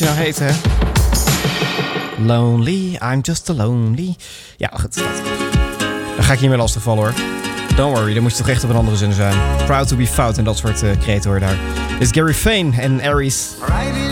Liedje 0.00 0.14
nou 0.14 0.26
heten, 0.26 0.46
hè? 0.46 0.52
Lonely, 2.24 2.98
I'm 3.02 3.20
just 3.22 3.50
a 3.50 3.54
lonely. 3.54 4.14
Ja, 4.56 4.70
goed. 4.72 4.94
Dat. 4.94 5.22
Dan 6.16 6.24
ga 6.24 6.32
ik 6.32 6.38
hiermee 6.38 6.58
lastig 6.58 6.82
vallen, 6.82 7.04
hoor. 7.04 7.14
Don't 7.76 7.96
worry, 7.96 8.14
dan 8.14 8.22
moet 8.22 8.32
je 8.32 8.38
toch 8.38 8.48
echt 8.48 8.64
op 8.64 8.70
een 8.70 8.76
andere 8.76 8.96
zin 8.96 9.12
zijn. 9.12 9.36
Proud 9.66 9.88
to 9.88 9.96
be 9.96 10.06
fout 10.06 10.38
en 10.38 10.44
dat 10.44 10.58
soort 10.58 10.82
uh, 10.82 10.90
kreten 11.00 11.30
hoor 11.30 11.40
daar. 11.40 11.56
Dit 11.98 12.00
is 12.00 12.10
Gary 12.10 12.34
Fane 12.34 12.70
en 12.76 13.00
Aries. 13.02 13.48
Right 13.60 14.09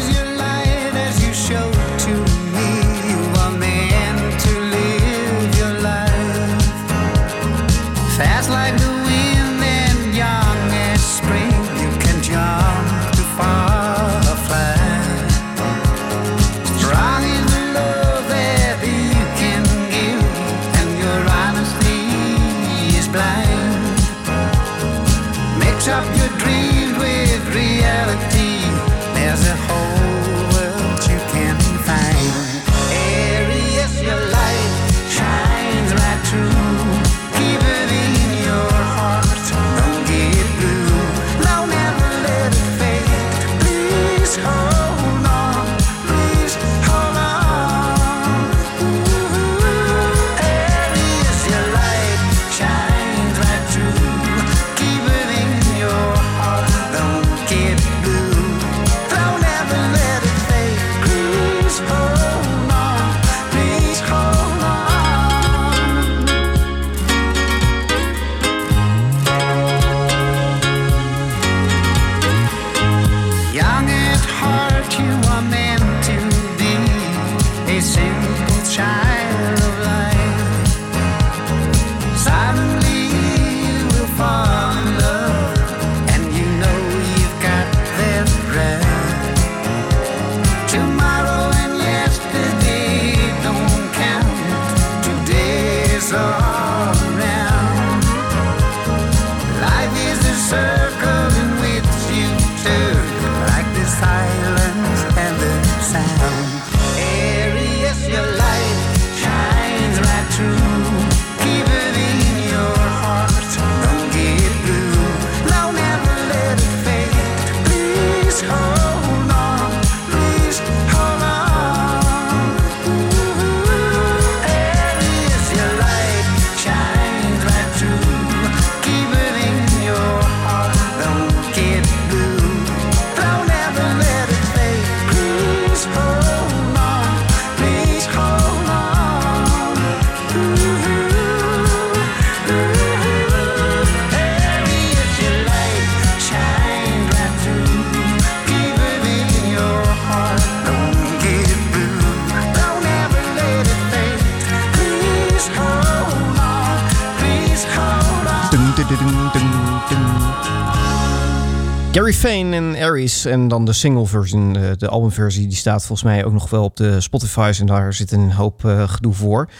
En 162.54 162.76
Aries. 162.76 163.24
En 163.24 163.48
dan 163.48 163.64
de 163.64 163.72
single 163.72 164.06
version, 164.06 164.52
de 164.78 164.88
albumversie, 164.88 165.46
die 165.46 165.56
staat 165.56 165.84
volgens 165.86 166.02
mij 166.08 166.24
ook 166.24 166.32
nog 166.32 166.50
wel 166.50 166.64
op 166.64 166.76
de 166.76 167.00
Spotify's. 167.00 167.60
En 167.60 167.66
daar 167.66 167.94
zit 167.94 168.12
een 168.12 168.32
hoop 168.32 168.64
eh, 168.64 168.88
gedoe 168.88 169.12
voor. 169.14 169.50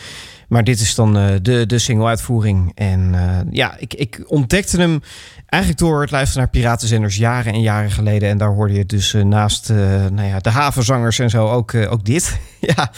Maar 0.49 0.65
dit 0.65 0.81
is 0.81 0.95
dan 0.95 1.17
eh, 1.19 1.35
de, 1.43 1.67
de 1.67 1.79
single-uitvoering. 1.79 2.73
En 2.75 3.15
eh, 3.15 3.39
ja, 3.51 3.77
ik, 3.79 3.95
ik 3.95 4.23
ontdekte 4.27 4.77
hem 4.81 5.01
eigenlijk 5.47 5.83
door 5.83 6.01
het 6.01 6.11
luisteren 6.11 6.43
naar 6.43 6.51
Piratenzenders 6.53 7.17
jaren 7.17 7.53
en 7.53 7.61
jaren 7.61 7.91
geleden. 7.91 8.29
En 8.29 8.39
daar 8.39 8.53
hoorde 8.53 8.75
je 8.75 8.87
dus 8.87 9.13
naast 9.13 9.69
nou 10.13 10.23
ja, 10.23 10.39
de 10.39 10.51
havenzangers 10.51 11.19
en 11.19 11.31
zo 11.31 11.49
ook, 11.49 11.75
ook 11.75 12.05
dit. 12.05 12.39
ja, 12.75 12.91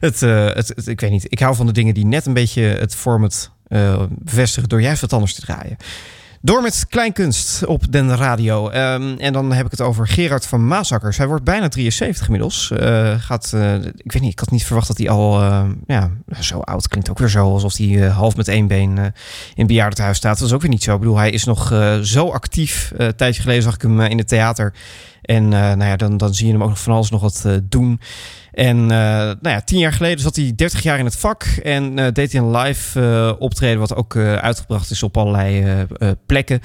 het, 0.00 0.20
het, 0.20 0.68
het- 0.68 0.86
ik 0.86 1.00
weet 1.00 1.10
niet. 1.10 1.26
Ik 1.28 1.38
hou 1.38 1.54
van 1.54 1.66
de 1.66 1.72
dingen 1.72 1.94
die 1.94 2.06
net 2.06 2.26
een 2.26 2.32
beetje 2.34 2.62
het 2.62 2.94
format 2.94 3.50
bevestigen 4.08 4.68
door 4.68 4.80
juist 4.80 5.00
wat 5.00 5.12
anders 5.12 5.34
te 5.34 5.40
draaien. 5.40 5.76
Door 6.44 6.62
met 6.62 6.86
kleinkunst 6.88 7.66
op 7.66 7.92
den 7.92 8.16
radio. 8.16 8.68
Ehm, 8.68 9.14
en 9.18 9.32
dan 9.32 9.52
heb 9.52 9.64
ik 9.64 9.70
het 9.70 9.80
over 9.80 10.08
Gerard 10.08 10.46
van 10.46 10.66
Maasakkers. 10.66 11.16
Hij 11.16 11.26
wordt 11.26 11.44
bijna 11.44 11.68
73 11.68 12.26
inmiddels. 12.26 12.70
Eh, 12.70 13.14
gaat, 13.18 13.52
eh, 13.54 13.74
ik 13.74 14.12
weet 14.12 14.22
niet, 14.22 14.32
ik 14.32 14.38
had 14.38 14.50
niet 14.50 14.64
verwacht 14.64 14.86
dat 14.86 14.98
hij 14.98 15.08
al 15.08 15.40
eh, 15.40 15.64
ja, 15.86 16.10
zo 16.40 16.60
oud 16.60 16.88
klinkt. 16.88 17.10
Ook 17.10 17.18
weer 17.18 17.28
zo 17.28 17.52
alsof 17.52 17.76
hij 17.76 18.08
half 18.08 18.36
met 18.36 18.48
één 18.48 18.66
been 18.66 19.12
in 19.54 19.70
het 19.76 19.96
staat. 20.16 20.38
Dat 20.38 20.48
is 20.48 20.52
ook 20.52 20.60
weer 20.60 20.70
niet 20.70 20.82
zo. 20.82 20.94
Ik 20.94 21.00
bedoel, 21.00 21.16
hij 21.16 21.30
is 21.30 21.44
nog 21.44 21.68
zo 22.02 22.28
actief. 22.28 22.92
Een 22.96 23.16
tijdje 23.16 23.42
geleden 23.42 23.62
zag 23.62 23.74
ik 23.74 23.82
hem 23.82 24.00
in 24.00 24.18
het 24.18 24.28
theater. 24.28 24.74
En 25.22 25.48
nou 25.48 25.84
ja, 25.84 25.96
dan, 25.96 26.16
dan 26.16 26.34
zie 26.34 26.46
je 26.46 26.52
hem 26.52 26.62
ook 26.62 26.68
nog 26.68 26.80
van 26.80 26.94
alles 26.94 27.10
nog 27.10 27.20
wat 27.20 27.44
doen. 27.62 28.00
En 28.54 28.76
eh, 28.82 28.88
nou 28.88 29.38
ja, 29.40 29.60
tien 29.60 29.78
jaar 29.78 29.92
geleden 29.92 30.20
zat 30.20 30.36
hij 30.36 30.52
30 30.56 30.82
jaar 30.82 30.98
in 30.98 31.04
het 31.04 31.16
vak 31.16 31.42
en 31.42 31.98
eh, 31.98 32.12
deed 32.12 32.32
hij 32.32 32.40
een 32.40 32.56
live 32.56 33.00
eh, 33.00 33.32
optreden, 33.38 33.78
wat 33.78 33.94
ook 33.94 34.16
uitgebracht 34.16 34.90
is 34.90 35.02
op 35.02 35.16
allerlei 35.16 35.86
plekken. 36.26 36.60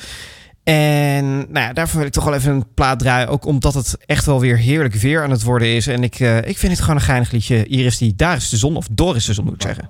En 0.63 1.37
nou 1.37 1.65
ja, 1.65 1.73
daarvoor 1.73 1.97
wil 1.97 2.07
ik 2.07 2.13
toch 2.13 2.23
wel 2.23 2.33
even 2.33 2.51
een 2.51 2.73
plaat 2.73 2.99
draaien. 2.99 3.27
Ook 3.27 3.45
omdat 3.45 3.73
het 3.73 3.97
echt 4.05 4.25
wel 4.25 4.39
weer 4.39 4.57
heerlijk 4.57 4.93
weer 4.93 5.23
aan 5.23 5.31
het 5.31 5.43
worden 5.43 5.67
is. 5.67 5.87
En 5.87 6.03
ik, 6.03 6.19
ik 6.19 6.57
vind 6.57 6.71
het 6.71 6.81
gewoon 6.81 6.95
een 6.95 7.01
geinig 7.01 7.31
liedje. 7.31 7.65
Hier 7.67 7.85
is 7.85 7.97
die 7.97 8.15
Daar 8.15 8.35
is 8.35 8.49
de 8.49 8.57
zon. 8.57 8.75
Of 8.75 8.87
Door 8.91 9.15
is 9.15 9.25
de 9.25 9.33
zon 9.33 9.45
moet 9.45 9.53
ik 9.53 9.61
zeggen. 9.61 9.89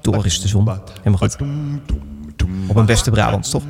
Door 0.00 0.26
is 0.26 0.40
de 0.40 0.48
zon. 0.48 0.68
Helemaal 0.98 1.18
goed. 1.18 1.36
Op 2.66 2.76
een 2.76 2.86
beste 2.86 3.10
Brabants, 3.10 3.50
toch? 3.50 3.62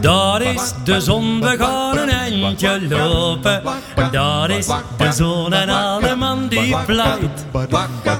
Daar 0.00 0.42
is 0.42 0.72
de 0.84 1.00
zon, 1.00 1.40
we 1.40 1.56
gaan 1.58 1.98
een 1.98 2.10
eindje 2.10 2.88
lopen. 2.88 3.62
Daar 4.10 4.50
is 4.50 4.66
de 4.96 5.12
zon 5.12 5.52
en 5.52 5.68
alle 5.68 6.14
man 6.14 6.48
die 6.48 6.76
pleit. 6.86 7.46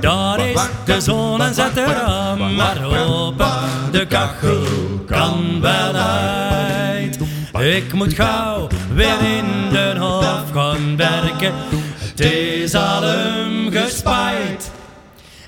Daar 0.01 0.49
is 0.49 0.61
de 0.85 1.01
zon 1.01 1.43
en 1.43 1.55
zet 1.55 1.75
de 1.75 1.85
raam 1.85 2.55
maar 2.55 2.79
open. 2.85 3.47
De 3.91 4.07
kachel 4.07 4.63
kan 5.07 5.61
wel 5.61 5.95
uit. 5.95 7.19
Ik 7.61 7.93
moet 7.93 8.15
gauw 8.15 8.67
weer 8.95 9.21
in 9.37 9.71
de 9.71 9.95
hof 9.99 10.51
gaan 10.53 10.97
werken. 10.97 11.53
Het 11.99 12.21
is 12.21 12.75
alom 12.75 13.71
gespijt. 13.71 14.71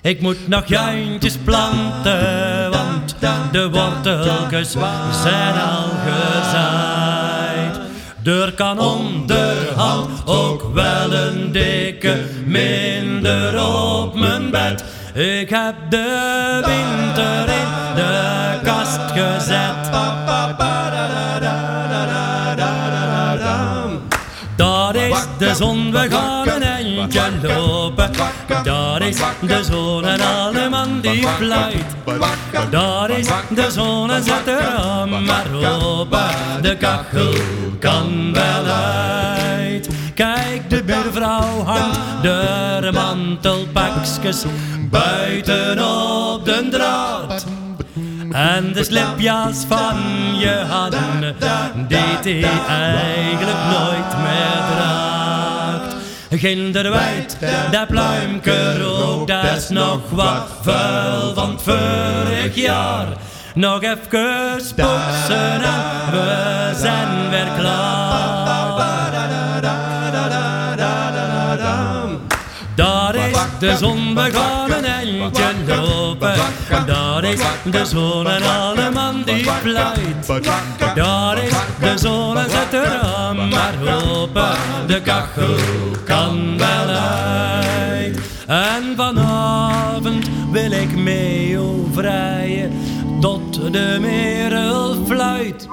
Ik 0.03 0.21
moet 0.21 0.49
nog 0.49 0.67
juintjes 0.67 1.37
planten, 1.45 2.71
want 2.71 2.96
de 3.53 3.71
worteltjes 3.71 4.71
zijn 5.23 5.55
al 5.61 5.89
gezaaid. 6.07 7.81
Er 8.25 8.53
kan 8.53 8.79
onderhand 8.79 10.11
ook 10.25 10.71
wel 10.75 11.13
een 11.13 11.53
dikke 11.53 12.25
minder 12.45 13.67
op 13.67 14.15
mijn 14.15 14.51
bed. 14.51 14.85
Ik 15.15 15.51
heb 15.51 15.75
de 15.89 16.63
winter 16.65 17.55
in 17.55 17.95
de 17.95 18.59
kast 18.63 19.01
gezet. 19.11 19.87
de 25.39 25.55
zon, 25.55 25.93
we 25.93 26.07
gaan 26.11 26.49
een 26.49 26.63
eindje 26.63 27.31
lopen. 27.43 28.06
Daar 28.63 29.03
is 29.03 29.17
de 29.41 29.65
zon 29.65 30.05
en 30.05 30.21
alle 30.21 30.69
man 30.69 31.01
die 31.01 31.27
pleit. 31.39 31.85
Daar 32.71 33.11
is 33.11 33.27
de 33.49 33.71
zon 33.71 34.11
en 34.11 34.23
zet 34.23 34.45
de 34.45 34.57
raam 34.57 35.25
maar 35.25 35.47
open. 35.83 36.29
De 36.63 36.77
kachel 36.77 37.35
kan 37.79 38.33
wel 38.33 38.65
uit. 38.65 39.89
Kijk, 40.15 40.71
de 40.71 40.83
buurvrouw 40.83 41.65
hangt 41.65 41.99
de 42.23 42.91
mantelpakjes 42.93 44.45
buiten 44.91 45.85
op 45.85 46.45
de 46.45 46.69
draad. 46.71 47.47
En 48.31 48.73
de 48.73 48.85
slipjas 48.85 49.65
van 49.69 49.97
je 50.39 50.65
handen, 50.69 51.37
die 51.89 52.43
hij 52.43 52.51
eigenlijk 52.69 53.59
nooit 53.71 54.17
meer 54.23 54.63
draagt. 54.71 55.06
Ginderwijd, 56.31 57.37
dat 57.71 57.87
pluimke 57.87 58.79
rook, 58.79 59.27
dat 59.27 59.57
is 59.57 59.69
nog 59.69 60.01
wat 60.11 60.49
vuil 60.63 61.35
van 61.35 61.61
vorig 61.61 62.55
jaar. 62.55 63.07
Nog 63.55 63.83
even 63.83 64.01
poetsen 64.77 65.63
en 65.63 66.11
we 66.11 66.73
zijn 66.77 67.31
weer 67.31 67.49
klaar. 67.59 68.27
Daar 72.75 73.15
is 73.15 73.37
de 73.59 73.77
zon, 73.77 74.15
we 74.15 74.31
gaan 74.33 74.85
een 74.85 75.31
Daar 77.17 77.25
is 77.25 77.41
de 77.71 77.85
zon 77.85 78.29
en 78.29 78.43
alle 78.43 78.91
man 78.91 79.23
die 79.25 79.47
pleit. 79.63 80.43
Daar 80.95 81.45
is 81.45 81.53
de 81.81 81.93
zon 81.95 82.39
en 82.39 82.51
zet 82.51 82.71
de 82.71 82.83
raam 82.83 83.49
maar 83.49 83.75
open. 84.05 84.57
De 84.87 85.01
kachel 85.03 85.57
kan 86.05 86.59
wel 86.59 86.89
uit. 86.89 88.21
En 88.47 88.93
vanavond 88.97 90.29
wil 90.51 90.73
ik 90.73 90.97
mee 90.97 91.59
overijen 91.59 92.73
tot 93.21 93.73
de 93.73 93.99
merel 94.01 95.05
fluit. 95.07 95.69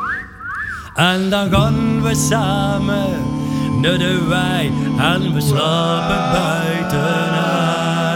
En 0.96 1.30
dan 1.30 1.52
gaan 1.52 2.02
we 2.02 2.16
samen 2.16 3.10
naar 3.82 3.98
de 3.98 4.26
wei 4.28 4.72
en 4.98 5.34
we 5.34 5.42
slapen 5.42 6.42
buitenuit. 6.42 8.13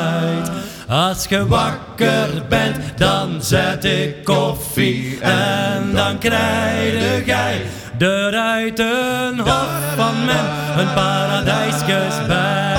Als 0.90 1.26
je 1.30 1.48
wakker 1.48 2.44
bent, 2.50 2.98
dan 2.98 3.38
zet 3.42 3.84
ik 3.84 4.24
koffie 4.24 5.20
en 5.22 5.92
dan 5.94 6.18
krijg 6.18 7.26
jij 7.26 7.62
eruit 7.98 8.80
een 8.80 9.40
hof 9.40 9.70
van 9.96 10.26
men 10.26 10.46
een 10.78 10.94
paradijsjes 10.94 12.26
bij. 12.28 12.76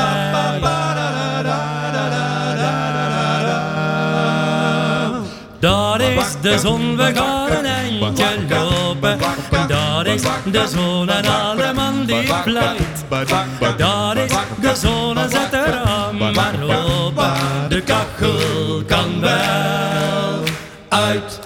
Daar 5.61 6.01
is 6.01 6.41
de 6.41 6.59
zon, 6.59 6.97
we 6.97 7.13
gaan 7.15 7.51
een 7.51 7.65
eindje 7.65 8.25
lopen. 8.49 9.19
Daar 9.69 10.07
is 10.07 10.23
de 10.53 10.67
zon 10.69 11.09
en 11.09 11.27
alle 11.27 11.73
man 11.73 12.05
die 12.05 12.33
pleit. 12.45 13.05
Daar 13.77 14.17
is 14.17 14.33
de 14.61 14.73
zon 14.75 15.19
en 15.19 15.31
zet 15.31 15.51
de 15.51 15.65
raam 15.65 16.17
maar 16.17 16.55
open. 16.63 16.88
De 17.69 17.83
kachel 17.83 18.83
kan 18.87 19.21
wel 19.21 20.43
uit. 20.89 21.41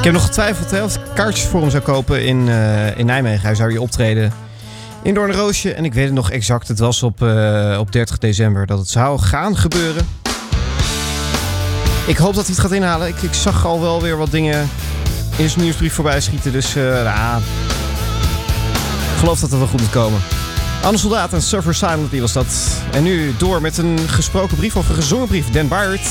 Ik 0.00 0.06
heb 0.06 0.14
nog 0.14 0.24
getwijfeld 0.24 0.82
of 0.82 0.94
ik 0.96 1.00
kaartjes 1.14 1.46
voor 1.46 1.60
hem 1.60 1.70
zou 1.70 1.82
kopen 1.82 2.24
in, 2.24 2.48
eh, 2.48 2.98
in 2.98 3.06
Nijmegen. 3.06 3.40
Hij 3.40 3.54
zou 3.54 3.70
hier 3.70 3.80
optreden 3.80 4.32
in 5.02 5.14
Doornroosje. 5.14 5.72
En 5.72 5.84
ik 5.84 5.94
weet 5.94 6.04
het 6.04 6.14
nog 6.14 6.30
exact. 6.30 6.68
Het 6.68 6.78
was 6.78 7.02
op, 7.02 7.22
eh, 7.22 7.76
op 7.80 7.92
30 7.92 8.18
december 8.18 8.66
dat 8.66 8.78
het 8.78 8.88
zou 8.88 9.18
gaan 9.18 9.56
gebeuren. 9.56 10.08
Ik 12.06 12.16
hoop 12.16 12.34
dat 12.34 12.46
hij 12.46 12.54
het 12.54 12.64
gaat 12.64 12.72
inhalen. 12.72 13.08
Ik, 13.08 13.22
ik 13.22 13.34
zag 13.34 13.66
al 13.66 13.80
wel 13.80 14.02
weer 14.02 14.16
wat 14.16 14.30
dingen 14.30 14.68
in 15.36 15.48
zijn 15.48 15.64
nieuwsbrief 15.64 15.94
voorbij 15.94 16.20
schieten. 16.20 16.52
Dus 16.52 16.74
nou, 16.74 17.40
ik 19.12 19.18
geloof 19.18 19.40
dat 19.40 19.50
het 19.50 19.58
wel 19.58 19.68
goed 19.68 19.80
moet 19.80 19.90
komen. 19.90 20.20
Anne 20.82 20.98
Soldaat 20.98 21.32
en 21.32 21.42
Suffer 21.42 21.74
Silently 21.74 22.20
was 22.20 22.32
dat. 22.32 22.82
En 22.92 23.02
nu 23.02 23.34
door 23.38 23.60
met 23.60 23.78
een 23.78 23.98
gesproken 24.06 24.56
brief 24.56 24.76
of 24.76 24.88
een 24.88 24.94
gezongen 24.94 25.26
brief. 25.26 25.50
Dan 25.50 25.68
Byard. 25.68 26.08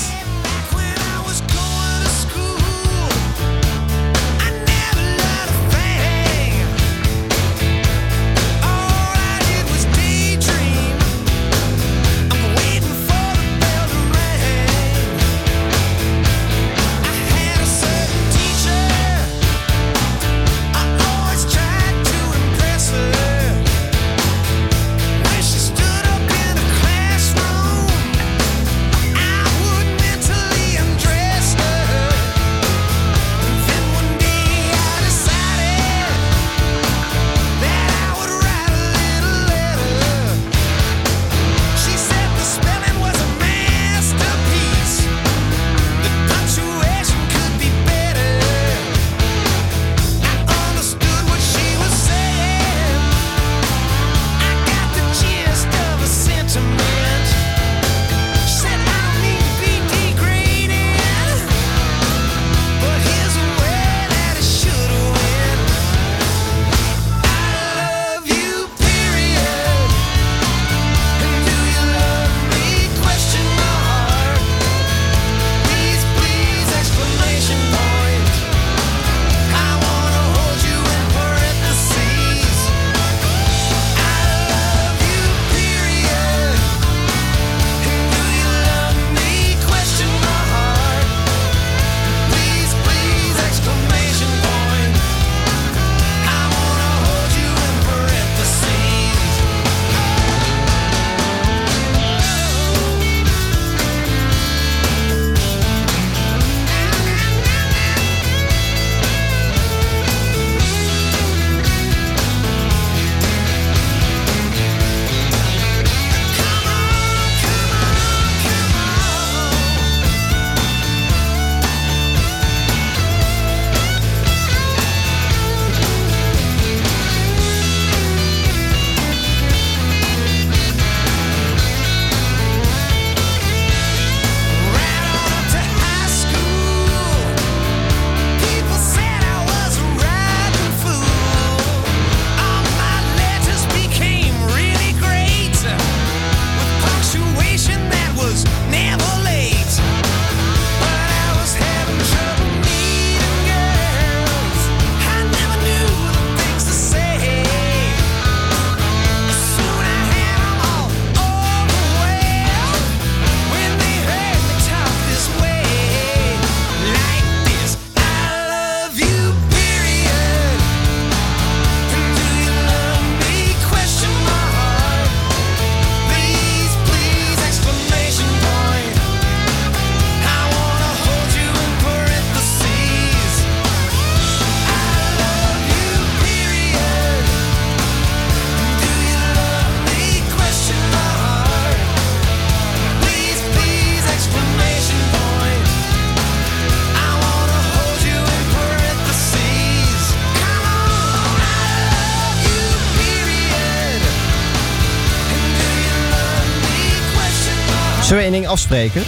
Afspreken? 208.49 209.03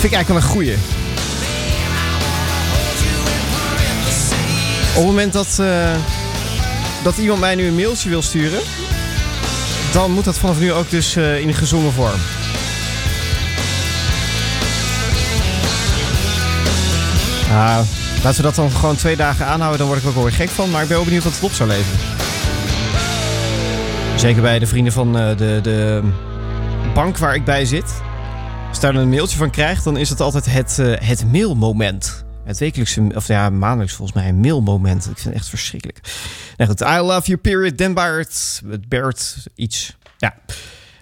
Vind 0.00 0.04
ik 0.04 0.12
eigenlijk 0.12 0.28
wel 0.28 0.36
een 0.36 0.56
goeie. 0.56 0.76
Op 4.88 4.94
het 4.94 5.04
moment 5.04 5.32
dat, 5.32 5.58
eh, 5.60 5.94
dat 7.02 7.16
iemand 7.16 7.40
mij 7.40 7.54
nu 7.54 7.66
een 7.66 7.74
mailtje 7.74 8.08
wil 8.08 8.22
sturen... 8.22 8.60
dan 9.92 10.10
moet 10.12 10.24
dat 10.24 10.38
vanaf 10.38 10.60
nu 10.60 10.72
ook 10.72 10.90
dus 10.90 11.16
eh, 11.16 11.40
in 11.40 11.54
gezongen 11.54 11.92
vorm. 11.92 12.20
Nou, 17.48 17.84
laten 18.22 18.36
we 18.36 18.42
dat 18.42 18.54
dan 18.54 18.70
gewoon 18.70 18.96
twee 18.96 19.16
dagen 19.16 19.46
aanhouden. 19.46 19.78
Dan 19.78 19.88
word 19.88 20.00
ik 20.00 20.08
ook 20.08 20.14
wel 20.14 20.24
weer 20.24 20.32
gek 20.32 20.48
van. 20.48 20.70
Maar 20.70 20.82
ik 20.82 20.88
ben 20.88 20.96
wel 20.96 21.04
benieuwd 21.04 21.24
wat 21.24 21.34
het 21.34 21.42
op 21.42 21.52
zou 21.52 21.68
leveren. 21.68 21.98
Zeker 24.16 24.42
bij 24.42 24.58
de 24.58 24.66
vrienden 24.66 24.92
van 24.92 25.18
eh, 25.18 25.36
de, 25.36 25.58
de 25.62 26.02
bank 26.94 27.18
waar 27.18 27.34
ik 27.34 27.44
bij 27.44 27.64
zit. 27.64 28.02
Als 28.68 28.80
daar 28.80 28.94
een 28.94 29.08
mailtje 29.08 29.36
van 29.36 29.50
krijgt, 29.50 29.84
dan 29.84 29.96
is 29.96 30.08
het 30.08 30.20
altijd 30.20 30.52
het, 30.52 30.78
eh, 30.78 31.08
het 31.08 31.32
mailmoment. 31.32 32.24
Het 32.44 32.58
wekelijkse, 32.58 33.10
of 33.14 33.26
ja, 33.26 33.50
maandelijks 33.50 33.94
volgens 33.94 34.18
mij 34.18 34.28
een 34.28 34.40
mailmoment. 34.40 35.06
Ik 35.06 35.18
vind 35.18 35.24
het 35.24 35.34
echt 35.34 35.48
verschrikkelijk. 35.48 36.00
Nou 36.56 36.70
goed, 36.70 36.80
I 36.80 36.98
love 36.98 37.26
you 37.26 37.38
period, 37.38 37.78
Dan 37.78 37.94
Barrett. 37.94 38.62
Barrett, 38.88 39.46
iets. 39.54 39.96
Ja, 40.16 40.34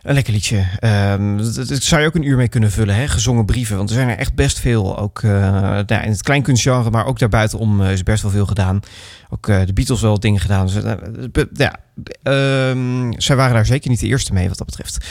een 0.02 0.14
lekker 0.14 0.32
liedje. 0.32 0.66
Ehm, 0.78 1.36
dat, 1.36 1.68
dat 1.68 1.82
zou 1.82 2.00
je 2.00 2.06
ook 2.06 2.14
een 2.14 2.26
uur 2.26 2.36
mee 2.36 2.48
kunnen 2.48 2.70
vullen, 2.70 2.94
hè? 2.94 3.08
gezongen 3.08 3.44
brieven. 3.44 3.76
Want 3.76 3.88
er 3.88 3.96
zijn 3.96 4.08
er 4.08 4.18
echt 4.18 4.34
best 4.34 4.60
veel. 4.60 4.98
Ook 4.98 5.22
eh, 5.22 5.30
nou, 5.30 5.84
in 5.86 6.10
het 6.10 6.22
kleinkunstgenre, 6.22 6.90
maar 6.90 7.06
ook 7.06 7.18
daarbuitenom 7.18 7.80
uh, 7.80 7.92
is 7.92 8.02
best 8.02 8.22
wel 8.22 8.30
veel 8.30 8.46
gedaan. 8.46 8.80
Ook 9.28 9.48
eh, 9.48 9.66
de 9.66 9.72
Beatles 9.72 10.00
wel 10.00 10.20
dingen 10.20 10.40
gedaan. 10.40 10.66
Dus, 10.66 10.82
eh, 10.82 11.44
ja, 11.52 11.76
ehm, 12.22 13.12
zij 13.16 13.36
waren 13.36 13.54
daar 13.54 13.66
zeker 13.66 13.90
niet 13.90 14.00
de 14.00 14.06
eerste 14.06 14.32
mee 14.32 14.48
wat 14.48 14.58
dat 14.58 14.66
betreft. 14.66 15.06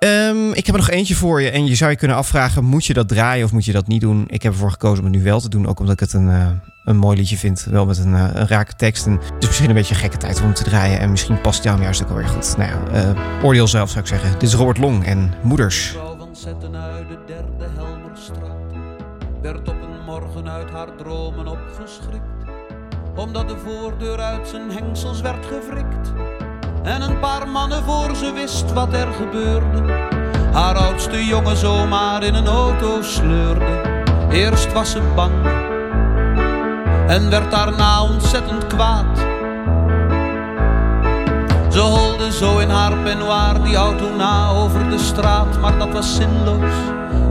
Ehm, 0.00 0.50
ik 0.52 0.66
heb 0.66 0.74
er 0.74 0.80
nog 0.80 0.90
eentje 0.90 1.14
voor 1.14 1.42
je. 1.42 1.50
En 1.50 1.66
je 1.66 1.74
zou 1.74 1.90
je 1.90 1.96
kunnen 1.96 2.16
afvragen, 2.16 2.64
moet 2.64 2.84
je 2.84 2.92
dat 2.92 3.08
draaien 3.08 3.44
of 3.44 3.52
moet 3.52 3.64
je 3.64 3.72
dat 3.72 3.86
niet 3.86 4.00
doen? 4.00 4.24
Ik 4.26 4.42
heb 4.42 4.52
ervoor 4.52 4.70
gekozen 4.70 4.98
om 4.98 5.04
het 5.04 5.14
nu 5.14 5.22
wel 5.22 5.40
te 5.40 5.48
doen. 5.48 5.66
Ook 5.66 5.80
omdat 5.80 5.94
ik 5.94 6.00
het 6.00 6.12
een, 6.12 6.28
eh, 6.28 6.46
een 6.84 6.96
mooi 6.96 7.16
liedje 7.16 7.36
vind. 7.36 7.66
Wel 7.70 7.86
met 7.86 7.98
een, 7.98 8.14
eh, 8.14 8.28
een 8.32 8.46
rake 8.46 8.74
tekst. 8.76 9.06
En 9.06 9.12
het 9.12 9.22
is 9.42 9.46
misschien 9.46 9.68
een 9.68 9.74
beetje 9.74 9.94
een 9.94 10.00
gekke 10.00 10.16
tijd 10.16 10.42
om 10.42 10.54
te 10.54 10.62
draaien. 10.64 10.98
En 10.98 11.10
misschien 11.10 11.40
past 11.40 11.64
hij 11.64 11.72
hem 11.72 11.82
juist 11.82 12.02
ook 12.02 12.08
alweer 12.08 12.26
goed. 12.26 12.56
Nou 12.56 12.70
ja, 12.70 12.92
eh, 12.92 13.44
oordeel 13.44 13.68
zelf 13.68 13.88
zou 13.88 14.00
ik 14.00 14.06
zeggen. 14.06 14.32
Dit 14.32 14.42
is 14.42 14.54
Robert 14.54 14.78
Long 14.78 15.04
en 15.04 15.32
Moeders. 15.42 15.96
Zetten 16.32 16.76
uit 16.76 17.08
de 17.08 17.18
derde 17.26 17.70
Helmerstraat, 17.76 18.72
werd 19.42 19.68
op 19.68 19.82
een 19.82 20.04
morgen 20.06 20.48
uit 20.48 20.70
haar 20.70 20.96
dromen 20.96 21.46
opgeschrikt, 21.46 22.44
omdat 23.16 23.48
de 23.48 23.56
voordeur 23.64 24.18
uit 24.18 24.48
zijn 24.48 24.70
hengsels 24.70 25.20
werd 25.20 25.46
gewrikt. 25.46 26.12
En 26.82 27.02
een 27.02 27.18
paar 27.18 27.48
mannen 27.48 27.82
voor 27.84 28.16
ze 28.16 28.32
wist 28.32 28.72
wat 28.72 28.92
er 28.92 29.12
gebeurde, 29.12 30.08
haar 30.52 30.76
oudste 30.76 31.24
jongen 31.26 31.56
zomaar 31.56 32.22
in 32.22 32.34
een 32.34 32.46
auto 32.46 33.02
sleurde. 33.02 34.02
Eerst 34.30 34.72
was 34.72 34.90
ze 34.90 35.00
bang 35.14 35.32
en 37.06 37.30
werd 37.30 37.50
daarna 37.50 38.02
ontzettend 38.02 38.66
kwaad. 38.66 39.18
Ze 41.68 41.80
holde 41.80 42.32
zo 42.32 42.58
in 42.58 42.70
haar 42.70 42.96
peignoir 42.96 43.62
die 43.62 43.76
auto 43.76 44.14
na 44.16 44.50
over 44.50 44.90
de 44.90 44.98
straat, 44.98 45.60
maar 45.60 45.78
dat 45.78 45.92
was 45.92 46.16
zinloos, 46.16 46.74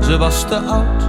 ze 0.01 0.17
was 0.17 0.43
te 0.47 0.57
oud. 0.57 1.03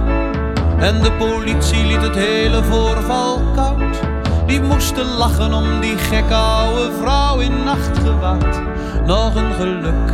En 0.79 1.01
de 1.01 1.11
politie 1.11 1.85
liet 1.85 2.01
het 2.01 2.15
hele 2.15 2.63
voorval 2.63 3.41
koud. 3.55 4.10
Die 4.51 4.61
moesten 4.61 5.05
lachen 5.05 5.53
om 5.53 5.79
die 5.79 5.97
gekke 5.97 6.33
oude 6.33 6.91
vrouw 7.01 7.39
in 7.39 7.63
nachtgewaad. 7.63 8.61
Nog 9.05 9.35
een 9.35 9.53
geluk 9.53 10.11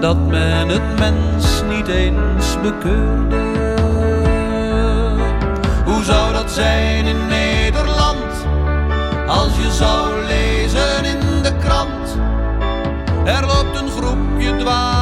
dat 0.00 0.16
men 0.16 0.68
het 0.68 0.98
mens 0.98 1.62
niet 1.68 1.88
eens 1.88 2.60
bekeurde. 2.62 3.36
Hoe 5.84 6.04
zou 6.04 6.32
dat 6.32 6.50
zijn 6.50 7.06
in 7.06 7.26
Nederland 7.26 8.46
als 9.26 9.56
je 9.56 9.70
zou 9.70 10.24
lezen 10.26 11.04
in 11.04 11.42
de 11.42 11.56
krant? 11.56 12.16
Er 13.24 13.46
loopt 13.46 13.80
een 13.80 13.90
groepje 13.90 14.56
dwaze 14.56 14.99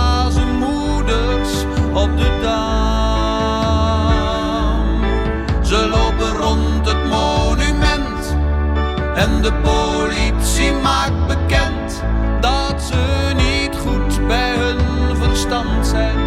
de 9.49 9.55
politie 9.55 10.72
maakt 10.72 11.26
bekend 11.26 12.03
dat 12.40 12.82
ze 12.82 13.32
niet 13.36 13.76
goed 13.76 14.26
bij 14.26 14.55
hun 14.57 15.16
verstand 15.16 15.86
zijn 15.86 16.18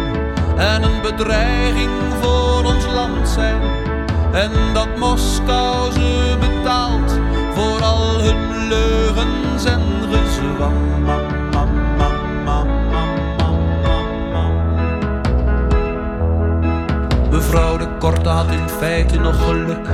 en 0.56 0.82
een 0.82 1.02
bedreiging 1.02 1.90
voor 2.20 2.64
ons 2.64 2.86
land 2.86 3.28
zijn. 3.28 3.60
En 4.32 4.50
dat 4.74 4.98
Moskou 4.98 5.92
ze 5.92 6.36
betaalt 6.40 7.18
voor 7.54 7.82
al 7.82 8.20
hun 8.20 8.68
leugens 8.68 9.64
en 9.64 9.82
gezwam. 10.10 10.72
Mevrouw 17.30 17.76
de 17.76 17.88
Korte 17.98 18.28
had 18.28 18.50
in 18.50 18.68
feite 18.68 19.18
nog 19.18 19.44
geluk. 19.44 19.88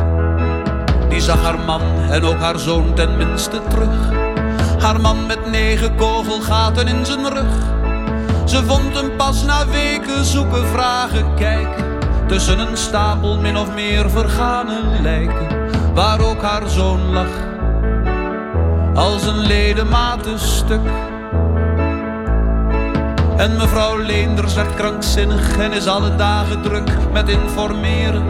Zag 1.29 1.43
haar 1.43 1.59
man 1.59 1.81
en 2.11 2.25
ook 2.25 2.39
haar 2.39 2.59
zoon 2.59 2.95
ten 2.95 3.17
minste 3.17 3.61
terug. 3.69 4.11
Haar 4.79 5.01
man 5.01 5.27
met 5.27 5.51
negen 5.51 5.95
kogelgaten 5.97 6.89
in 6.89 7.07
zijn 7.07 7.29
rug. 7.29 7.55
Ze 8.45 8.65
vond 8.65 8.95
hem 8.95 9.17
pas 9.17 9.45
na 9.45 9.67
weken 9.67 10.25
zoeken, 10.25 10.67
vragen, 10.67 11.35
kijken. 11.35 11.85
Tussen 12.27 12.59
een 12.59 12.77
stapel 12.77 13.39
min 13.39 13.57
of 13.57 13.75
meer 13.75 14.11
vergane 14.11 14.81
lijken. 15.03 15.47
Waar 15.95 16.21
ook 16.21 16.43
haar 16.43 16.69
zoon 16.69 17.13
lag. 17.13 17.31
Als 18.95 19.27
een 19.27 19.39
ledematen 19.39 20.39
stuk. 20.39 20.89
En 23.37 23.57
mevrouw 23.57 23.99
Leenders 23.99 24.55
werd 24.55 24.75
krankzinnig 24.75 25.59
en 25.59 25.73
is 25.73 25.87
alle 25.87 26.17
dagen 26.17 26.63
druk 26.63 26.97
met 27.13 27.29
informeren 27.29 28.25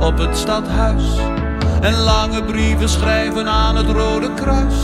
op 0.00 0.18
het 0.18 0.36
stadhuis. 0.36 1.04
En 1.82 1.94
lange 1.94 2.42
brieven 2.42 2.88
schrijven 2.88 3.48
aan 3.48 3.76
het 3.76 3.90
Rode 3.90 4.34
Kruis. 4.34 4.74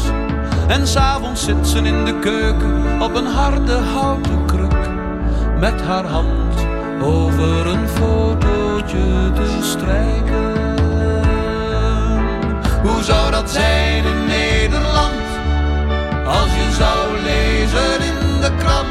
En 0.67 0.87
s'avonds 0.87 1.45
zit 1.45 1.67
ze 1.67 1.79
in 1.79 2.05
de 2.05 2.19
keuken 2.19 3.03
op 3.03 3.15
een 3.15 3.27
harde 3.27 3.73
houten 3.73 4.45
kruk. 4.47 4.89
Met 5.59 5.83
haar 5.83 6.05
hand 6.05 6.67
over 7.03 7.67
een 7.67 7.89
fotootje 7.89 9.33
te 9.35 9.59
strijken. 9.63 10.77
Hoe 12.83 13.03
zou 13.03 13.31
dat 13.31 13.51
zijn 13.51 14.05
in 14.05 14.27
Nederland? 14.27 15.27
Als 16.27 16.55
je 16.55 16.73
zou 16.79 17.21
lezen 17.23 18.01
in 18.07 18.41
de 18.41 18.51
krant. 18.59 18.87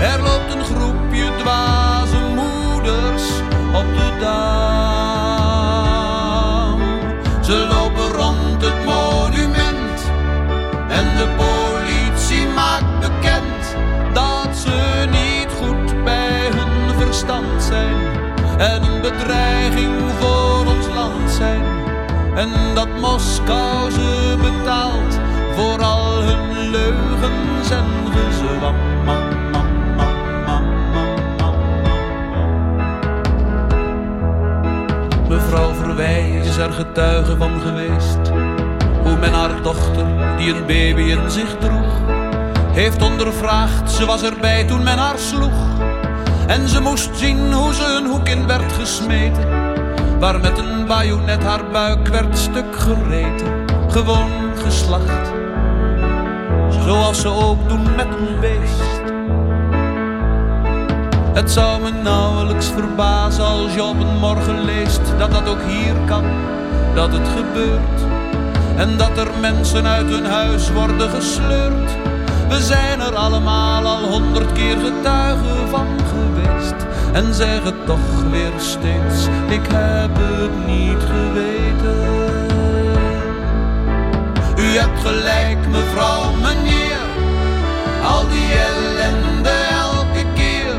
Er 0.00 0.22
loopt 0.22 0.54
een 0.54 0.64
groepje 0.64 1.30
dwaze 1.38 2.18
moeders 2.34 3.28
op 3.72 3.86
de 3.96 4.18
dam. 4.20 4.73
Bedreiging 19.26 19.94
voor 20.20 20.66
ons 20.66 20.86
land 20.94 21.30
zijn. 21.30 21.62
En 22.34 22.48
dat 22.74 22.88
Moskou 23.00 23.90
ze 23.90 24.36
betaalt 24.40 25.18
voor 25.56 25.82
al 25.82 26.22
hun 26.22 26.70
leugens 26.70 27.70
en 27.70 27.84
gezwam. 28.12 28.74
Mevrouw 35.28 35.74
Verwij 35.74 36.30
is 36.30 36.56
er 36.56 36.72
getuige 36.72 37.36
van 37.36 37.60
geweest. 37.60 38.32
Hoe 39.02 39.16
men 39.16 39.32
haar 39.32 39.62
dochter, 39.62 40.06
die 40.36 40.54
een 40.54 40.66
baby 40.66 41.02
in 41.02 41.30
zich 41.30 41.56
droeg, 41.58 42.00
heeft 42.72 43.02
ondervraagd. 43.02 43.90
Ze 43.90 44.06
was 44.06 44.22
erbij 44.22 44.64
toen 44.64 44.82
men 44.82 44.98
haar 44.98 45.18
sloeg. 45.18 45.73
En 46.46 46.68
ze 46.68 46.80
moest 46.80 47.10
zien 47.12 47.52
hoe 47.52 47.74
ze 47.74 47.98
een 47.98 48.10
hoek 48.10 48.28
in 48.28 48.46
werd 48.46 48.72
gesmeten. 48.72 49.48
Waar 50.18 50.40
met 50.40 50.58
een 50.58 50.86
bajonet 50.86 51.42
haar 51.42 51.70
buik 51.72 52.08
werd 52.08 52.38
stuk 52.38 52.76
gereten. 52.76 53.46
Gewoon 53.88 54.30
geslacht. 54.56 55.32
Zoals 56.84 57.20
ze 57.20 57.28
ook 57.28 57.68
doen 57.68 57.94
met 57.96 58.06
een 58.06 58.40
beest. 58.40 59.02
Het 61.34 61.50
zou 61.50 61.82
me 61.82 61.90
nauwelijks 61.90 62.66
verbazen 62.66 63.44
als 63.44 63.74
je 63.74 63.82
op 63.82 64.00
een 64.00 64.18
morgen 64.18 64.64
leest 64.64 65.00
dat 65.18 65.30
dat 65.30 65.48
ook 65.48 65.62
hier 65.66 65.94
kan, 66.06 66.24
dat 66.94 67.12
het 67.12 67.28
gebeurt. 67.28 68.00
En 68.76 68.96
dat 68.96 69.18
er 69.18 69.28
mensen 69.40 69.86
uit 69.86 70.10
hun 70.10 70.26
huis 70.26 70.72
worden 70.72 71.10
gesleurd. 71.10 71.90
We 72.48 72.60
zijn 72.60 73.00
er 73.00 73.14
allemaal 73.14 73.86
al 73.86 74.08
honderd 74.08 74.52
keer 74.52 74.76
getuigen 74.76 75.68
van. 75.70 76.03
En 77.14 77.34
zeggen 77.34 77.84
toch 77.86 78.22
weer 78.30 78.52
steeds, 78.56 79.26
ik 79.48 79.66
heb 79.72 80.10
het 80.14 80.66
niet 80.66 81.02
geweten. 81.12 82.12
U 84.56 84.78
hebt 84.78 85.00
gelijk 85.00 85.66
mevrouw, 85.68 86.32
meneer, 86.32 86.98
al 88.04 88.28
die 88.28 88.52
ellende 88.52 89.48
elke 89.70 90.24
keer. 90.34 90.74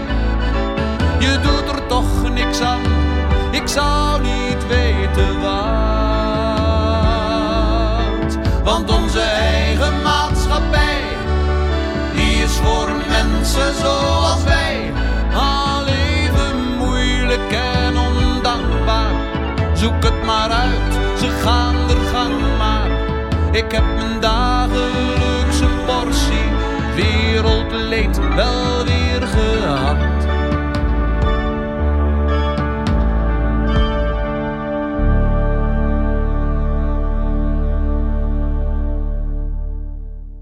Je 1.20 1.40
doet 1.42 1.76
er 1.76 1.88
toch 1.88 2.32
niks 2.34 2.62
aan, 2.62 2.82
ik 3.52 3.68
zou 3.68 4.22
niet 4.22 4.68
weten 4.68 5.42
wat. 5.42 5.56
Want 8.64 8.92
onze 8.92 9.22
eigen 9.22 10.02
maatschappij, 10.02 11.02
die 12.16 12.44
is 12.44 12.52
voor 12.52 12.92
mensen 13.08 13.76
zoals 13.76 14.44
wij. 14.44 14.65
Zoek 19.86 20.04
het 20.04 20.24
maar 20.26 20.50
uit, 20.50 20.94
ze 21.20 21.30
gaan 21.30 21.76
er 21.90 22.06
gang 22.14 22.58
maar. 22.58 22.90
Ik 23.52 23.72
heb 23.72 23.84
mijn 23.96 24.20
dagelijkse 24.20 25.68
portie 25.86 26.50
wereldleed 26.96 28.18
wel 28.36 28.84
weer 28.86 29.22
gehad. 29.22 30.15